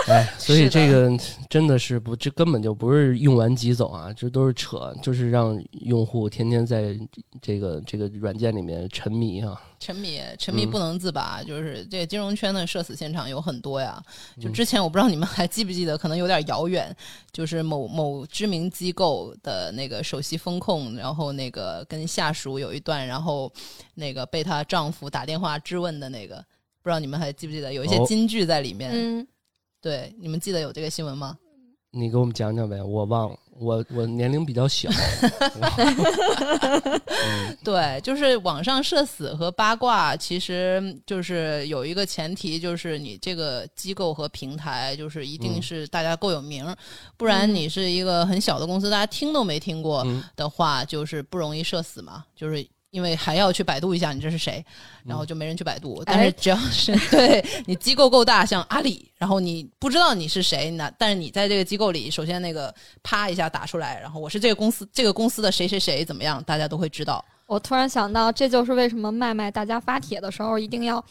[0.07, 1.11] 哎，所以这个
[1.49, 6.97] 真的是不，这根本就不是用完即走啊，这都是扯，就是让用户天天在
[7.41, 9.59] 这个这个软件里面沉迷啊。
[9.83, 14.01] 沉迷沉迷嗯不能自拔，就是这个金融圈的社死现场有很多呀。
[14.39, 16.95] 就嗯之前我不知道你们还记不记得，可能有点遥远，
[17.33, 23.51] 就是某某知名机构的那个首席风控，然后那个跟下属有一段，然后
[23.95, 26.37] 那个被她丈夫打电话质问的那个，
[26.81, 27.73] 不知道你们还记不记得？
[27.73, 28.91] 有一些哦金句在里面。
[28.93, 29.27] 嗯，
[29.81, 31.37] 对，你们记得有这个新闻吗？
[31.91, 34.89] 你给我们讲讲呗，我忘了，我我年龄比较小。
[37.25, 46.75] 嗯对，就是网上社死和八卦，其实就是有一个前提，就是你这个机构和平台，就是一定嗯是大家够有名儿，
[47.15, 52.65] 不然嗯你是一个很小的公司，大家听都没听过嗯的话，就是不容易社死嘛，就是。
[52.93, 54.63] 因为还要去百度一下你这是谁，
[55.03, 56.03] 然后就没人去百度。
[56.05, 67.25] 但是只要是 对你机构够大，像阿里，然后你不知道你是谁，那但是你在这个机构里，首先那个啪一下打出来，然后我是这个公司这个公司的谁谁谁怎么样，大家都会知道。
[67.47, 71.03] 我突然想到，这就是为什么麦麦大家发帖的时候一定要。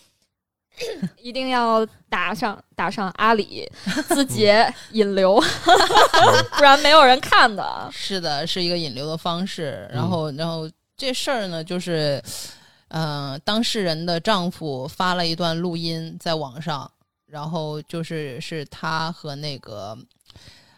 [1.18, 3.70] 一定要打上打上阿里
[4.08, 5.38] 字 节引流，
[6.56, 7.90] 不然没有人看的。
[7.92, 9.86] 是的，是一个引流的方式。
[9.92, 10.66] 然后，然后
[11.02, 12.22] 这事儿呢，就是，
[12.86, 16.88] 呃，当事人的丈夫发了一段录音在网上，
[17.26, 19.98] 然后就是是他和那个，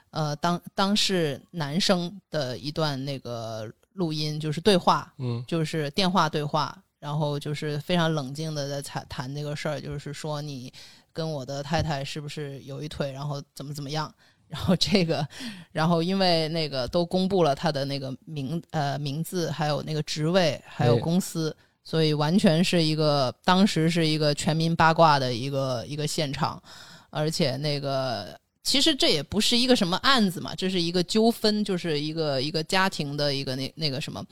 [0.09, 10.73] 呃，当当事男生的一段那个录音，就是对话，嗯就是电话对话，然后就是非常冷静的在谈谈这个事儿，就是说你
[11.13, 14.11] 跟我的太太是不是有一腿，然后怎么怎么样。
[14.49, 15.27] 然后这个，
[15.73, 26.63] 然后因为那个都公布了他的那个名呃名字，还有那个职位，还有哎公司，所以完全是一个当时是一个全民八卦的一个一个现场，
[27.11, 34.25] 而且那个其实这也不是一个什么案子嘛，这是一个纠纷，就是一个一个家庭的一个那那个什么，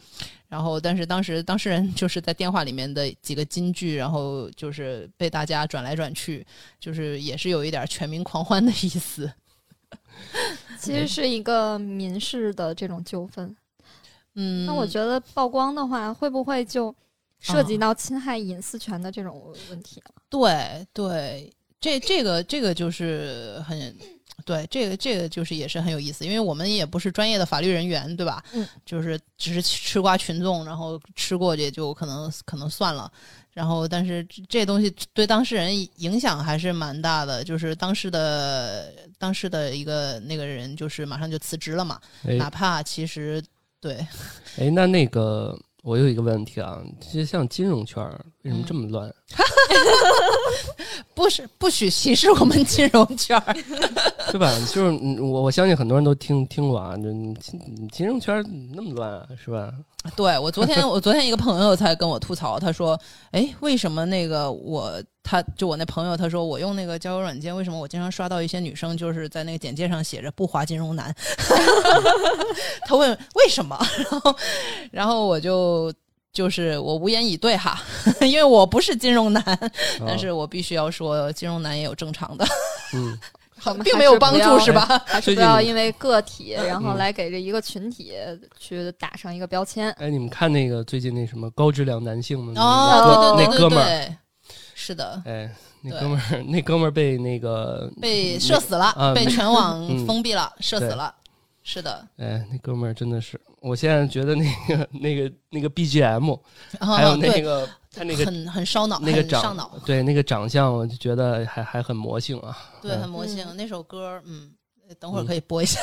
[0.48, 6.46] 然后但是当时当事人就是在电话里面的几个金句，然后就是被大家转来转去，
[6.79, 9.31] 就是也是有一点全民狂欢的意思。
[10.79, 13.57] 其实是一个民事的这种纠纷。
[14.35, 16.95] 嗯，那我觉得曝光的话，会不会就
[17.39, 20.15] 涉及啊到侵害隐私权的这种问题了？
[20.29, 23.97] 对对，这这个这个就是很。
[24.45, 28.43] 对，这个这个就是也是很有意思，因为我们也不是专业的法律人员，对吧？
[28.55, 33.13] 嗯，就是只是吃瓜群众，然后吃过去就可能可能算了，
[33.53, 43.43] 然后但是这这东西对当事人影响还是蛮大的，就是当时的当时的一个那个人就是马上就辞职了嘛，哎哪怕其实
[43.81, 43.95] 对
[44.59, 48.03] 哎，那那个我有一个问题啊，其实像金融圈
[48.43, 49.12] 为什么这么乱？
[51.15, 53.55] 不是不许歧视我们金融圈儿，
[54.33, 54.51] 对吧？
[54.73, 57.03] 就是嗯我我相信很多人都听听过啊，这
[57.41, 58.43] 金金融圈儿
[58.75, 59.73] 那么乱啊，是吧？
[60.17, 62.99] 对我昨天，我昨天一个朋友才跟我吐槽，他说
[63.31, 71.15] ：“哎，为什么那个我，他就我那朋友，他说我用那个交友软件，为什么我经常刷到一些女生就是在那个简介上写着不滑金融男？”
[72.87, 73.79] 他问为什么，
[74.11, 74.37] 然后，
[74.91, 75.93] 然后我就
[76.33, 77.81] 就是我无言以对哈，
[78.23, 79.71] 因为我不是金融男，
[80.05, 82.45] 但是我必须要说，金融男也有正常的，
[82.95, 83.17] 嗯，
[83.85, 84.87] 并没有帮助是吧？
[85.07, 88.12] 还是不要因为个体，然后嗯来给这一个群体
[88.59, 89.90] 去打上一个标签。
[89.92, 92.53] 哎，你们看那个最近那什么高质量男性吗？
[92.57, 94.16] 哦，对对对对那哥们儿，对，
[94.75, 95.51] 是的，哎，
[95.83, 101.14] 那哥们儿，那哥们儿被那个被射死了，啊被全网嗯封闭了，射死了。
[101.64, 106.37] 是的，哎，那哥们儿真的是，我现在觉得那个那个那个 BGM，
[106.81, 112.57] 还 还有那个他那个哦很很烧脑，那个长对那个长相，我就觉得还还很魔性啊。
[112.81, 113.46] 对，嗯很魔性。
[113.55, 114.50] 那首歌，嗯，
[114.98, 115.78] 等会儿嗯可以播一下。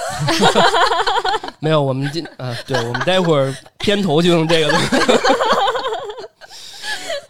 [1.62, 4.72] 没有，我们今啊，对，我们待会儿片头就用这个，我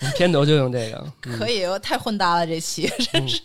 [0.05, 3.41] 们片头就用这个，嗯、可以，太混搭了，这期真嗯是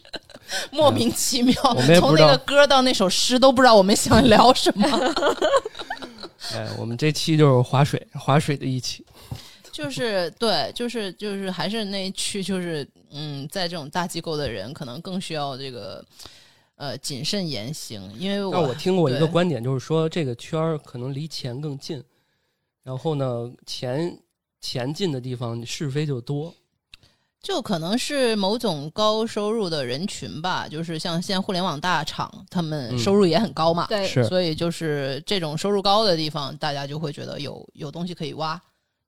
[0.71, 1.55] 莫名其妙。
[1.99, 4.87] 从那个歌到那首诗，都不知道我们想聊什么。
[6.55, 9.04] 哎，我们这期就是划水，划水的一期。
[9.75, 16.05] 就是对，就是就是还是那一区，就是嗯，在这种大机构的人，可能更需要这个
[16.77, 22.01] 呃谨慎言行，因为但我听过一个观点，就是说这个圈儿可能离钱更近，
[22.85, 24.17] 然后呢，钱
[24.61, 26.55] 钱近的地方是非就多。
[27.43, 38.59] 就可能是某种高收入的人群吧，就是像现在互联网大厂，他们嗯收入也很高嘛，对，是，所以就是这种收入高的地方，大家就会觉得有有东西可以挖，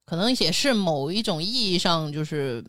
[0.07, 2.65] 可能也是某一种意义上就是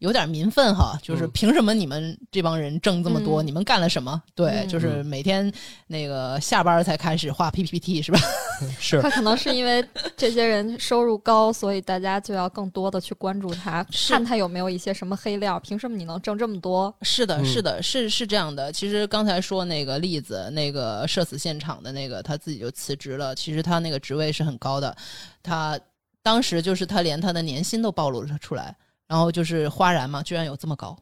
[0.00, 4.20] 有点民愤哈，就是嗯凭什么你们这帮人挣这么多，嗯你们干了什么？
[4.34, 5.50] 对，嗯就是每天
[5.86, 8.18] 那个下班才开始画 PPT 是吧？
[8.78, 9.82] 是他可能是因为
[10.16, 15.58] 这些人收入高，所以大家就要更多的去关注他，看他有没有一些什么黑料。
[15.60, 16.94] 凭什么你能挣这么多？
[17.02, 18.70] 是的，嗯是的，是是这样的。
[18.72, 23.34] 其实刚才说那个例子，那个社死现场的那个，他自己就辞职了。
[23.34, 24.94] 其实他那个职位是很高的，
[25.42, 25.78] 他
[26.24, 28.74] 当时就是他连他的年薪都暴露了出来，
[29.06, 30.96] 然后就是哗然嘛，居然有这么高。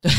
[0.00, 0.10] 对，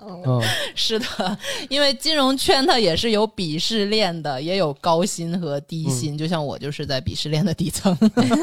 [0.00, 0.42] 嗯，
[0.74, 1.38] 是的，
[1.70, 6.18] 因为金融圈它也是有鄙视链的，也有高薪和低薪。
[6.18, 7.96] 就像我就是在鄙视链的底层，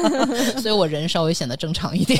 [0.62, 2.18] 所以我人稍微显得正常一点。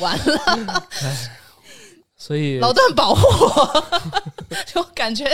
[0.00, 0.88] 完了，
[2.14, 3.84] 所以老段保护我，
[4.70, 5.24] 就感觉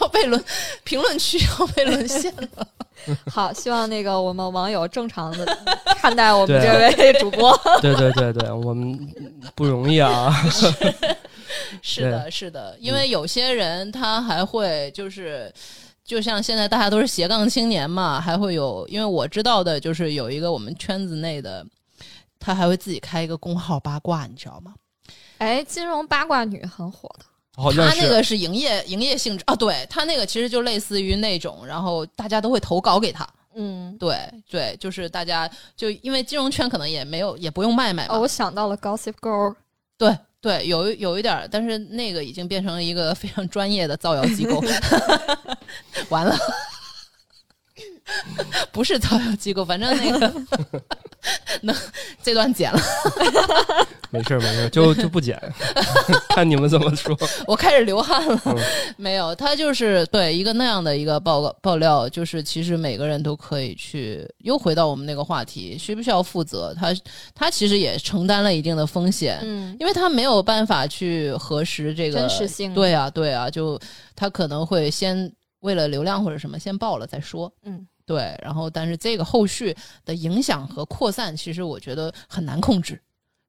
[0.00, 0.44] 要被沦，
[0.84, 2.68] 评论区要被沦陷了。
[3.30, 5.58] 好，希望那个我们网友正常的
[5.98, 7.58] 看待我们这位主播。
[7.80, 8.98] 对对对对，我们
[9.54, 10.32] 不容易啊。
[11.82, 15.52] 是的，是的，因为有些人他还会就是。
[16.06, 21.66] 就像现在大家都是斜杠青年嘛，还会有，因为我知道的就是有一个我们圈子内的，
[22.38, 24.72] 他还会自己开一个公号八卦，你知道吗？
[25.38, 27.24] 哎，金融八卦女很火的，
[27.62, 33.96] 好像是他那个是营业营业性质啊，对他那个其实就类似于那种，然后大家都会投稿给他，嗯。
[33.98, 34.16] 对
[34.50, 39.54] 对，就是大家就因为金融圈可能也没有也不用卖卖，哦，我想到了 Gossip Girl，
[39.96, 44.62] 对对，有有一点儿，但是那个已经变成了一个非常专业的造谣机构，
[46.10, 46.36] 完了，
[48.72, 50.32] 不是造谣机构，反正那个
[51.62, 51.74] 能
[52.22, 52.78] 这段剪了，
[54.10, 55.40] 没事儿没事儿，就就不剪，
[56.30, 57.16] 看你们怎么说。
[57.46, 58.40] 我开始流汗了。
[58.46, 58.56] 嗯
[58.96, 66.72] 没有，他就是对一个那样的一个报告爆料，就是其实每个人都可以去，又回到我们那个话题，需不需要负责？
[66.74, 66.94] 他
[67.34, 73.78] 他其实也承担了一定的风险，嗯，因为他没有办法去核实这个真实性对啊，对啊，就
[74.14, 77.52] 他可能会先为了流量或者什么先报了再说。
[77.64, 82.98] 嗯，对，然后但是这个后续的影响和扩散，其实我觉得很难控制，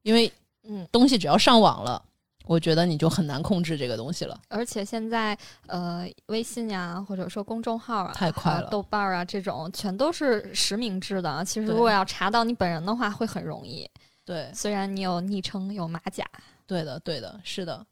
[0.02, 0.30] 因为
[0.64, 2.02] 嗯，东西只要上网了，
[2.44, 4.38] 我觉得你就很难控制这个东西了。
[4.48, 11.44] 而且现在呃，微信呀，或者说公众号啊，太快了豆瓣儿啊，这种全都是实名制的啊。
[11.44, 13.88] 其实如果要查到你本人的话，会很容易。
[14.24, 16.22] 对，虽然你有昵称，有马甲，
[16.66, 17.86] 对的，对的，是的。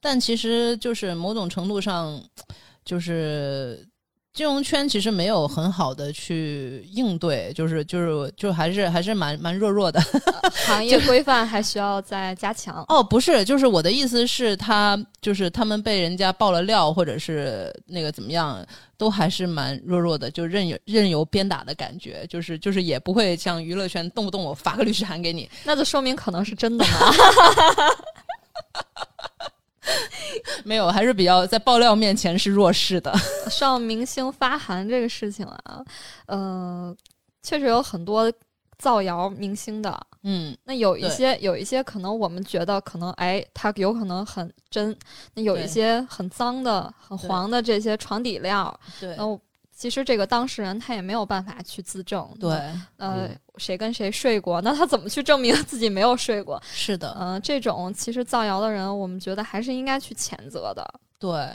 [0.00, 2.20] 但其实就是某种程度上，
[2.84, 3.86] 就是
[4.36, 9.98] 金融圈其实没有很好的去应对，就是就是就还是还是蛮蛮弱弱的。
[10.66, 12.84] 行业规范还需要再加强。
[12.86, 18.62] 哦，不是，就是我的意思是，他就是他们被人家爆了料，或者是那个怎么样，
[18.98, 26.92] 都还是蛮弱弱的，就任由任由鞭打的感觉，就是就是也不会像娱乐圈动不动我发个律师函给你，那就说明可能是真的嘛。
[30.64, 33.12] 没有，还是比较在爆料面前是弱势的。
[33.50, 35.84] 上明星发函这个事情啊，
[36.26, 36.96] 呃，
[37.42, 38.32] 确实有很多
[38.78, 39.98] 造谣明星的。
[40.28, 44.96] 嗯，那有一些有一些可能我们觉得可能哎，他有可能很真，
[45.34, 49.14] 那有一些很脏的、很黄的这些床底料，对
[49.76, 52.26] 其实这个当事人他也没有办法去自证。
[52.40, 52.50] 对，
[52.96, 54.58] 呃嗯，谁跟谁睡过？
[54.62, 56.60] 那他怎么去证明自己没有睡过？
[56.72, 61.00] 是的，呃，这种其实造谣的人，我们觉得还是应该去谴责的。
[61.18, 61.46] 对，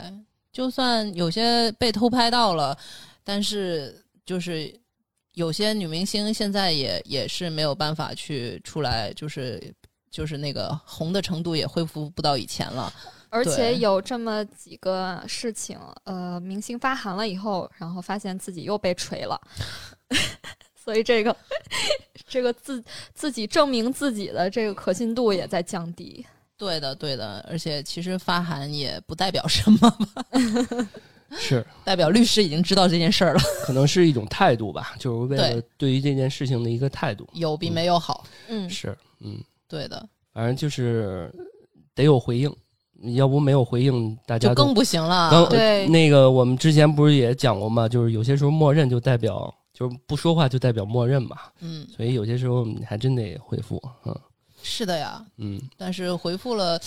[0.52, 2.78] 就算有些被偷拍到了，
[3.24, 4.72] 但是就是
[5.34, 9.60] 有些女明星现在也也是没有办法去出来，就是
[10.12, 12.92] 就是那个红的程度也恢复不到以前了。
[13.32, 19.40] 而且有这么几个事情，呃，明星发函了以后，然后发现自己又被锤了，
[20.76, 21.34] 所以这个
[22.28, 26.24] 这个自自己证明自己的这个可信度也在降低。
[26.58, 30.86] 对的，对的，而且其实发函也不代表什么吧，
[31.38, 31.66] 是。
[31.84, 35.62] 代表律师已经知道这件事儿了，可能是一种态度吧，就是为了对。
[35.78, 37.26] 对于这件事情的一个态度。
[37.32, 38.24] 有比没有好。
[38.48, 41.32] 嗯，是，嗯，对的，反正就是
[41.94, 42.54] 得有回应，
[43.14, 45.30] 要不没有回应，大家就更不行了。
[45.30, 47.88] 刚对那个我们之前不是也讲过嘛？
[47.88, 54.14] 就是有些时候默认就代表就是不说话就代表默认嘛，嗯，所以有些时候你还真得回复，嗯
[54.62, 56.80] 是的呀，嗯但是回复了，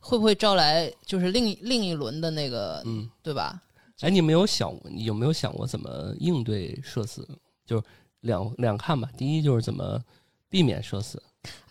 [0.00, 3.08] 会不会招来就是另另一轮的那个，嗯。
[3.22, 3.62] 对吧？
[4.00, 7.28] 哎，你没有想过，你有没有想过怎么应对社死？
[7.66, 7.82] 就是
[8.22, 9.08] 两两看吧。
[9.16, 10.02] 第一就是怎么
[10.48, 11.22] 避免社死，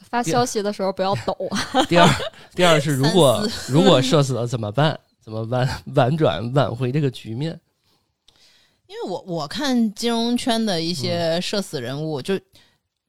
[0.09, 1.35] 发消息的时候不要抖。
[1.87, 2.09] 第二，
[2.55, 4.99] 第二是如果如果社死了怎么办？
[5.21, 7.59] 怎么挽婉转挽回这个局面？
[8.87, 12.39] 因为我我看金融圈的一些社死人物，就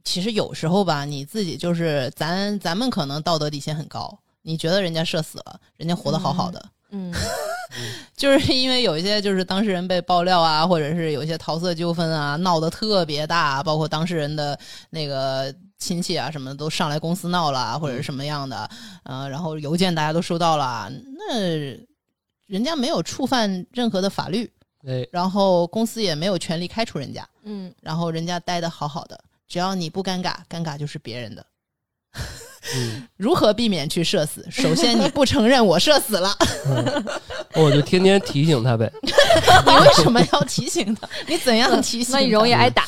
[0.04, 7.10] 其实有时候吧，你自己就是咱咱们可能道德底线很高，你觉得人家社死了，人家活得好好的，嗯，
[8.14, 14.58] 就是因为有一些就是当事人被爆料啊，或者是有一些桃色纠纷啊，闹得特别大，包括当事人的
[14.90, 18.70] 那个亲戚啊什么的都上来公司闹了啊，或者是什么样的，
[19.02, 20.88] 呃，然后邮件大家都收到了，
[21.28, 21.40] 那
[22.46, 24.48] 人家没有触犯任何的法律，
[24.86, 29.18] 哎，然后公司也没有权利开除人家，嗯，然后人家待得好好的，
[29.48, 31.44] 只要你不尴尬，尴尬就是别人的。
[32.74, 34.44] 嗯， 如何避免去社死？
[34.50, 36.36] 首先，你不承认我社死了，
[37.54, 38.92] 我就天天提醒他呗。
[39.02, 41.08] 你为什么要提醒他？
[41.28, 42.18] 你怎样提醒他？
[42.20, 42.84] 那你容易挨打。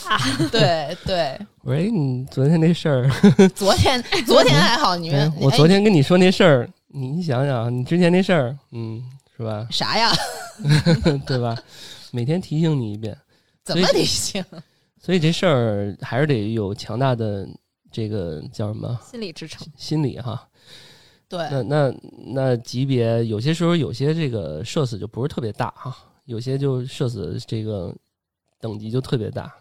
[0.50, 3.08] 对对，我说，哎，你昨天那事儿，
[3.54, 5.10] 昨天昨天还好，你
[5.40, 9.02] 我昨天跟你说那事儿，你你想想，你之前那事儿，嗯，
[9.36, 9.70] 是吧哎？
[9.70, 10.12] 啥呀？
[11.26, 11.56] 对吧？
[12.10, 13.16] 每天提醒你一遍，
[13.64, 14.44] 怎么提醒？
[15.00, 17.48] 所以这事儿还是得有强大的
[17.90, 19.66] 这个叫什么心理支撑。
[19.76, 20.48] 心理哈。
[21.28, 21.94] 对，那那
[22.34, 25.96] 那级别有些时候有些这个社死就不是特别大哈，
[26.26, 27.94] 有些就社死这个
[28.60, 29.52] 等级就特别大。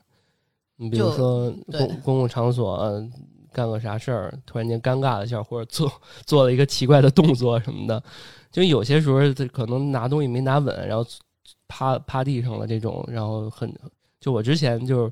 [0.82, 3.10] 你比如说公公共场所、呃
[3.54, 5.92] 干个啥事儿，突然间尴尬了一下，或者做
[6.26, 8.02] 做了一个奇怪的动作什么的，
[8.50, 11.06] 就有些时候这可能拿东西没拿稳，然后
[11.68, 13.70] 趴趴地上了这种，然后很
[14.22, 15.12] 就我之前就是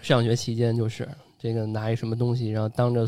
[0.00, 1.06] 上学期间就是
[1.38, 3.06] 这个拿一什么东西，然后当着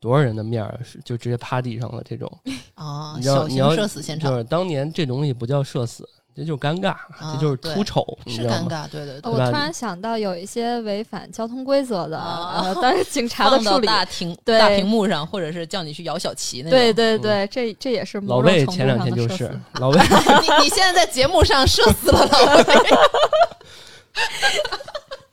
[0.00, 2.28] 多少人的面儿就直接趴地上了这种，
[2.74, 6.04] 哦，小你要型社死现场就是当年这东西不叫社死，
[6.36, 6.94] 这就是尴尬，
[7.32, 8.66] 这就是对出丑，你是知道吗？
[8.68, 16.70] 尴尬，对对对我突然想到有一些违反交通规则的，啊呃，但是 警察的处理，大屏对大屏幕上，或者是叫你去摇小旗那种。
[16.70, 19.50] 对对对，这这也是嗯 老魏前两天就是。
[19.80, 22.64] 老魏，你你现在在节目上社死了老魏，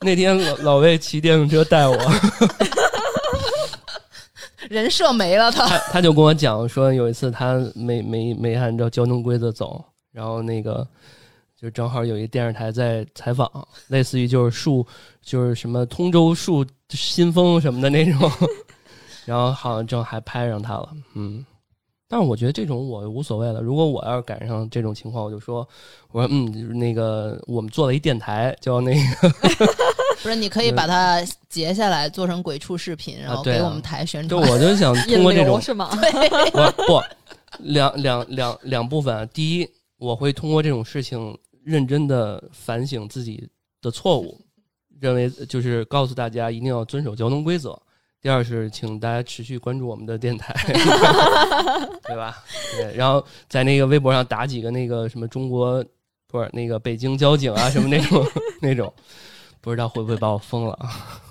[0.00, 1.96] 那天老老魏骑电动车带我，
[4.70, 5.66] 人设没了他。
[5.66, 9.84] 他他就跟我讲说，有一次他没没没按照交通规则走，
[10.14, 10.86] 然后那个
[11.60, 13.50] 就正好有一电视台在采访，
[13.88, 14.86] 类似于就是树
[15.20, 18.30] 就是什么通州树新风什么的那种，
[19.26, 21.44] 然后好像正还拍上他了，嗯。
[22.06, 23.60] 但是我觉得这种我无所谓了。
[23.60, 25.66] 如果我要是赶上这种情况，我就说，
[26.12, 29.28] 我说嗯，那个我们做了一电台，叫那个
[30.22, 34.52] 不是，你可以把它截下来做成鬼畜视频，然后给我们台宣传就传。
[34.52, 35.90] 我就想 通过这种流是吗？
[36.52, 37.02] 我不
[37.58, 39.68] 两两两两部分，第一，
[39.98, 43.48] 我会通过这种事情认真的反省自己
[43.80, 44.40] 的错误，
[45.00, 47.80] 认为就是告诉大家一定要遵守交通规则。
[48.20, 50.54] 第二是，请大家持续关注我们的电台，
[52.04, 52.42] 对吧？
[52.76, 55.84] 对，然后在那个微博上打几个那个什么中国
[56.26, 58.26] 不是那个北京交警啊什么那种
[58.62, 58.90] 那种，
[59.60, 61.22] 不知道会不会把我封了啊？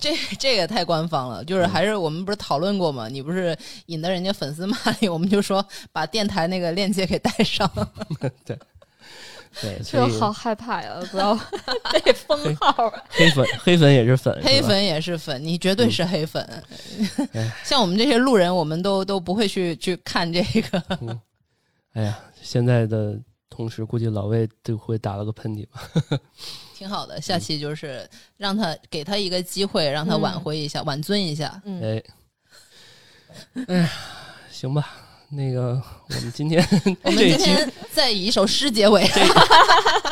[0.00, 3.08] 这这个太官方了，就是嗯还是我们不是讨论过吗？
[3.08, 3.56] 你不是
[3.86, 7.70] 引得人家粉丝骂你，我们就说 把电台那个链接给带上。
[8.44, 8.58] 对，
[9.60, 10.94] 对，就好害怕呀！
[11.10, 11.34] 不要
[12.04, 13.02] 被封号啊。
[13.08, 16.42] 黑粉黑粉也是粉，黑粉也是粉，你绝对是黑粉
[17.32, 17.50] 哎。
[17.64, 20.82] 像我们这些路人，我们都都不会去去看这个。
[21.94, 23.18] 哎呀，现在的
[23.48, 25.80] 同时估计老魏都会打了个喷嚏吧。
[26.78, 31.60] 挺好的，下期就是让他给他一个机会，让他挽回一下，挽尊一下。
[31.64, 32.02] 嗯，哎，
[33.66, 33.90] 哎呀，
[34.48, 34.88] 行吧，
[35.28, 36.64] 那个我们今天
[37.02, 39.04] 我们这一期今天再以一首诗结尾。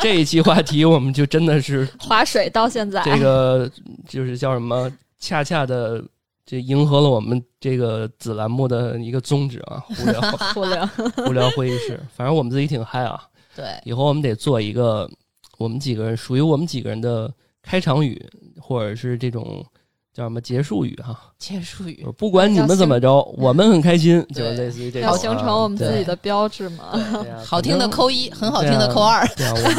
[0.01, 3.71] 这一期话题，我们就真的是 划水到现在，这个
[4.05, 4.91] 就是叫什么，
[5.21, 6.03] 恰恰的
[6.45, 10.21] 这迎合了我们这个子栏目的一个宗旨啊，无聊
[10.57, 10.89] 无聊。
[11.29, 11.97] 无聊会议室。
[12.13, 13.23] 反正我们自己挺嗨啊，
[13.55, 15.09] 对，以后我们得做一个
[15.57, 18.23] 我们几个人属于我们几个人的开场语，
[18.59, 19.65] 或者是这种
[20.13, 22.05] 叫什么结束语哈、结束语。
[22.17, 26.85] 不管你们怎么着，我们很开心，就是类似于这种、啊，要形成我们自己的标志嘛。
[27.45, 29.27] 好听的扣一，很好听的扣二。
[29.35, 29.75] 对啊，我们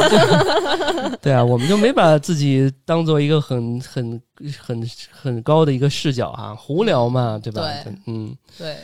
[1.10, 4.20] 就 对啊，我们就没把自己当做一个很很
[4.60, 7.62] 很很高的一个视角啊，胡聊嘛，对吧？
[7.82, 8.76] 对嗯，对，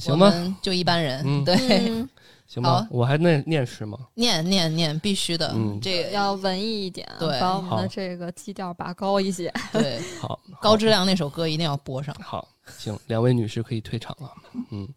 [0.00, 1.22] 行吧，我们就一般人。
[1.26, 1.54] 嗯对，
[1.90, 2.08] 嗯，
[2.54, 3.98] 行吧好，我还念念诗吗？
[4.14, 5.50] 念念念，必须的。
[5.56, 9.52] 嗯这个要文艺一点，对把我们的这个基调拔高一些。
[9.72, 12.14] 对 好，高质量那首歌一定要播上。
[12.22, 12.46] 好，
[12.78, 14.32] 行，两位女士可以退场了。
[14.70, 14.88] 嗯，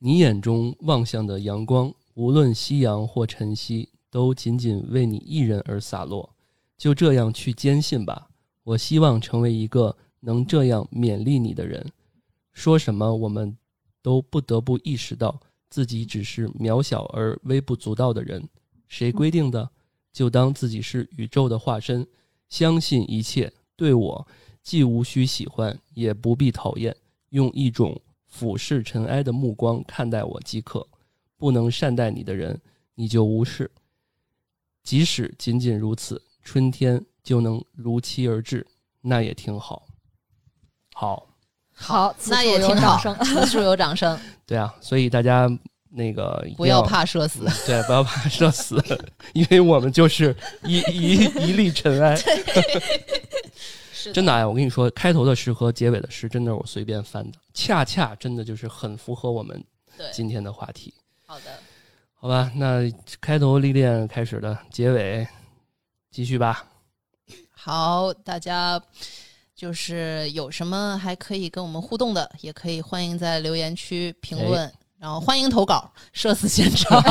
[0.00, 6.28] 你眼中望向的阳光，无论夕阳或晨曦，都仅仅为你一人而洒落。
[6.76, 8.26] 就这样去坚信吧。
[8.64, 11.86] 我希望成为一个能这样勉励你的人。
[12.52, 13.56] 说什么，我们
[14.02, 18.46] 都不得不意识到自己只是渺小而微不足道的人。
[18.88, 19.70] 谁规定的？
[20.12, 22.06] 就当自己是宇宙的化身，
[22.48, 23.52] 相信一切。
[23.76, 24.26] 对我，
[24.62, 26.94] 既无需喜欢，也不必讨厌，
[27.28, 30.86] 用一种俯视尘埃的目光看待我即可。
[31.36, 32.60] 不能善待你的人，
[32.96, 33.70] 你就无视。
[34.82, 38.66] 即使仅仅如此，春天就能如期而至，
[39.00, 39.86] 那也挺好。
[40.92, 41.29] 好，
[41.80, 43.24] 好，此那处有也挺好掌声。
[43.24, 45.48] 此处有掌声， 对啊，所以大家
[45.88, 47.40] 那个不要怕社死。
[47.66, 48.82] 对，不要怕社死，
[49.32, 52.16] 因为我们就是一一一粒尘埃。
[54.14, 59.62] 真的哎，我跟你说，开头的诗和结尾的诗，真的是我随便翻的，恰恰真的就是很符合我们，
[60.12, 60.94] 今天的话题，
[61.26, 61.44] 好的，
[62.14, 62.50] 好吧？
[62.54, 65.26] 那开头历练开始的，结尾
[66.10, 66.64] 继续吧。
[67.50, 68.80] 好，大家
[69.60, 74.72] 就是有什么还可以跟我们互动的，也可以欢迎在留言区评论。
[74.98, 77.02] 然后欢迎投稿，社死现场。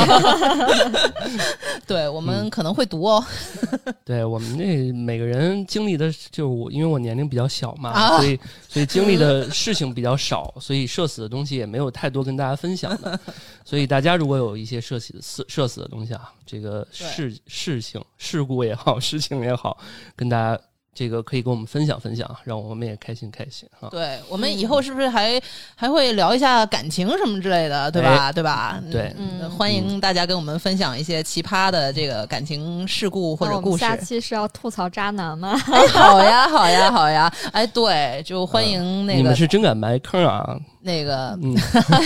[1.86, 3.24] 对我们可能会读哦。
[4.04, 13.20] 对我们那每个人经历的，就是我，因为我年龄比较小嘛，啊所以所以经历的事情比较少，所以社死的东西也没有太多跟大家分享的。
[13.64, 19.80] 所以大家如果有一些社死的社社死的东西啊，这个事事情事故也好，事情也好，
[20.16, 20.60] 跟大家
[21.00, 23.88] 这个可以跟我们分享分享，让我们也开心开心啊。
[23.90, 25.42] 对我们以后是不是还
[25.74, 28.34] 还会聊一下感情什么之类的，对吧？
[28.34, 28.84] 对吧？
[28.92, 33.80] 对嗯，嗯欢迎大家跟我们分享一些奇葩的这个感情事故或者故事。
[33.80, 35.58] 下期是要吐槽渣男吗？
[35.72, 37.34] 哎，好呀，好呀，好呀！
[37.54, 40.60] 哎，对，就欢迎那个、你们是真敢埋坑啊！
[40.84, 41.56] 那个嗯，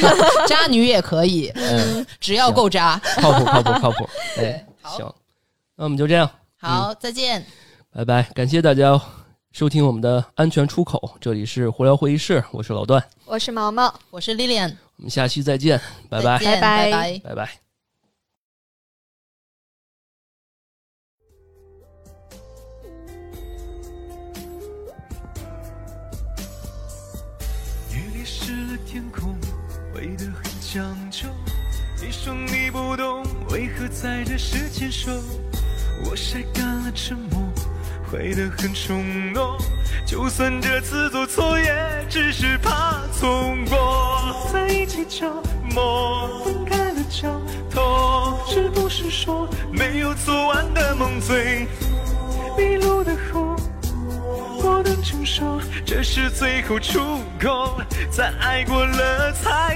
[0.48, 3.02] 渣女也可以，嗯只要够渣。
[3.18, 4.08] 靠谱靠谱靠谱。
[4.36, 5.14] 对哎，好行，
[5.78, 6.30] 那我们就这样，
[6.62, 7.44] 好，再见。
[7.96, 9.00] 拜拜，感谢大家
[9.52, 15.80] 收听我们的安全出口，这里是胡聊会议室，我是老段，我是毛毛，我是 Lilian，我们下期再见，
[16.10, 17.20] 拜拜，拜拜拜拜。
[17.20, 17.52] 拜拜。
[27.92, 29.38] 夜里湿了天空，
[29.94, 31.30] 灰得很讲究。
[32.02, 35.12] 你说你不懂，为何在这时牵手？
[36.06, 37.53] 我晒干了沉默，
[38.14, 39.58] 灰得很冲动。
[40.06, 44.52] 就算这次做错，也只是怕错过。
[44.54, 45.34] 在一起折
[45.74, 47.28] 磨，分开了就
[47.72, 48.38] 痛。
[48.48, 51.68] 是不是说没有做完的梦最
[52.56, 53.56] 迷路的后？
[54.62, 57.00] 我能承受，这是最后出
[57.42, 59.76] 口，在爱过了才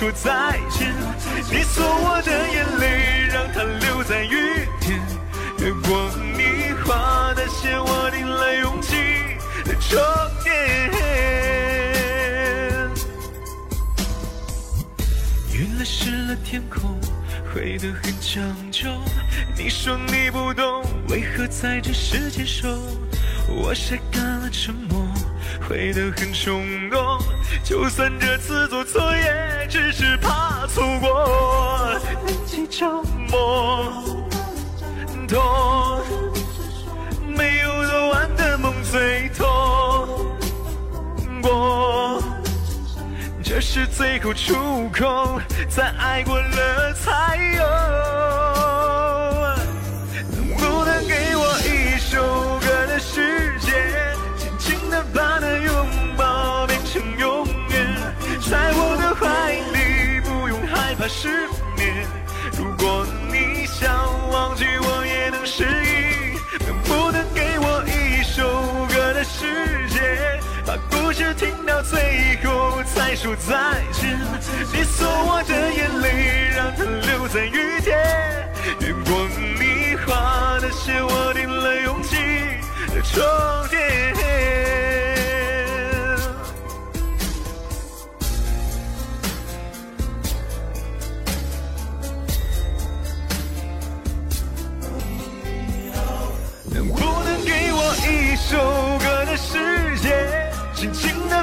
[0.00, 0.94] 说再见。
[1.50, 4.98] 你送我的眼泪，让它留在雨天。
[5.58, 8.96] 越过你画的线，我定了勇气。
[9.62, 10.00] 的终
[10.42, 10.90] 点。
[15.52, 16.98] 雨来湿了天空
[17.52, 18.88] 会得很讲究。
[19.54, 22.66] 你说你不懂，为何在这时间守？
[23.46, 25.06] 我晒干了沉默，
[25.68, 27.18] 会得很冲动。
[27.62, 31.96] 就算这次做错，也只是怕错过。
[32.26, 32.86] 年纪着
[33.30, 33.86] 魔，
[35.28, 36.02] 痛，
[37.24, 39.46] 没有做完的梦最痛
[41.40, 42.20] 过。
[43.44, 48.59] 这是最后出口，在爱过了才有。
[61.10, 61.28] 失
[61.76, 62.06] 眠。
[62.56, 63.90] 如果你想
[64.30, 66.38] 忘记，我也能失忆。
[66.66, 68.46] 能不能给我一首
[68.88, 70.00] 歌的时间，
[70.64, 74.16] 把故事听到最后才说再见？
[74.72, 77.98] 你送我的眼泪，让它留在雨天。
[78.80, 82.16] 月光你画的线，我订了勇气
[82.94, 83.89] 的终点。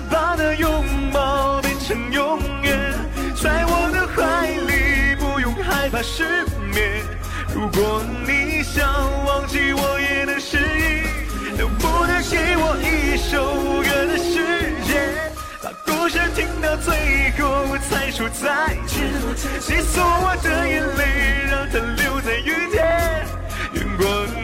[0.10, 2.94] 把那拥抱变成永远，
[3.36, 7.02] 在我的怀里，不用害怕失眠。
[7.54, 8.86] 如果你想
[9.26, 11.08] 忘记，我也能适应。
[11.58, 15.32] 能不能给我一首歌的时间，
[15.64, 19.04] 把故事听到最后，才说再见？
[19.68, 23.26] 你送我的眼泪，让它留在雨天，
[23.74, 24.37] 月光。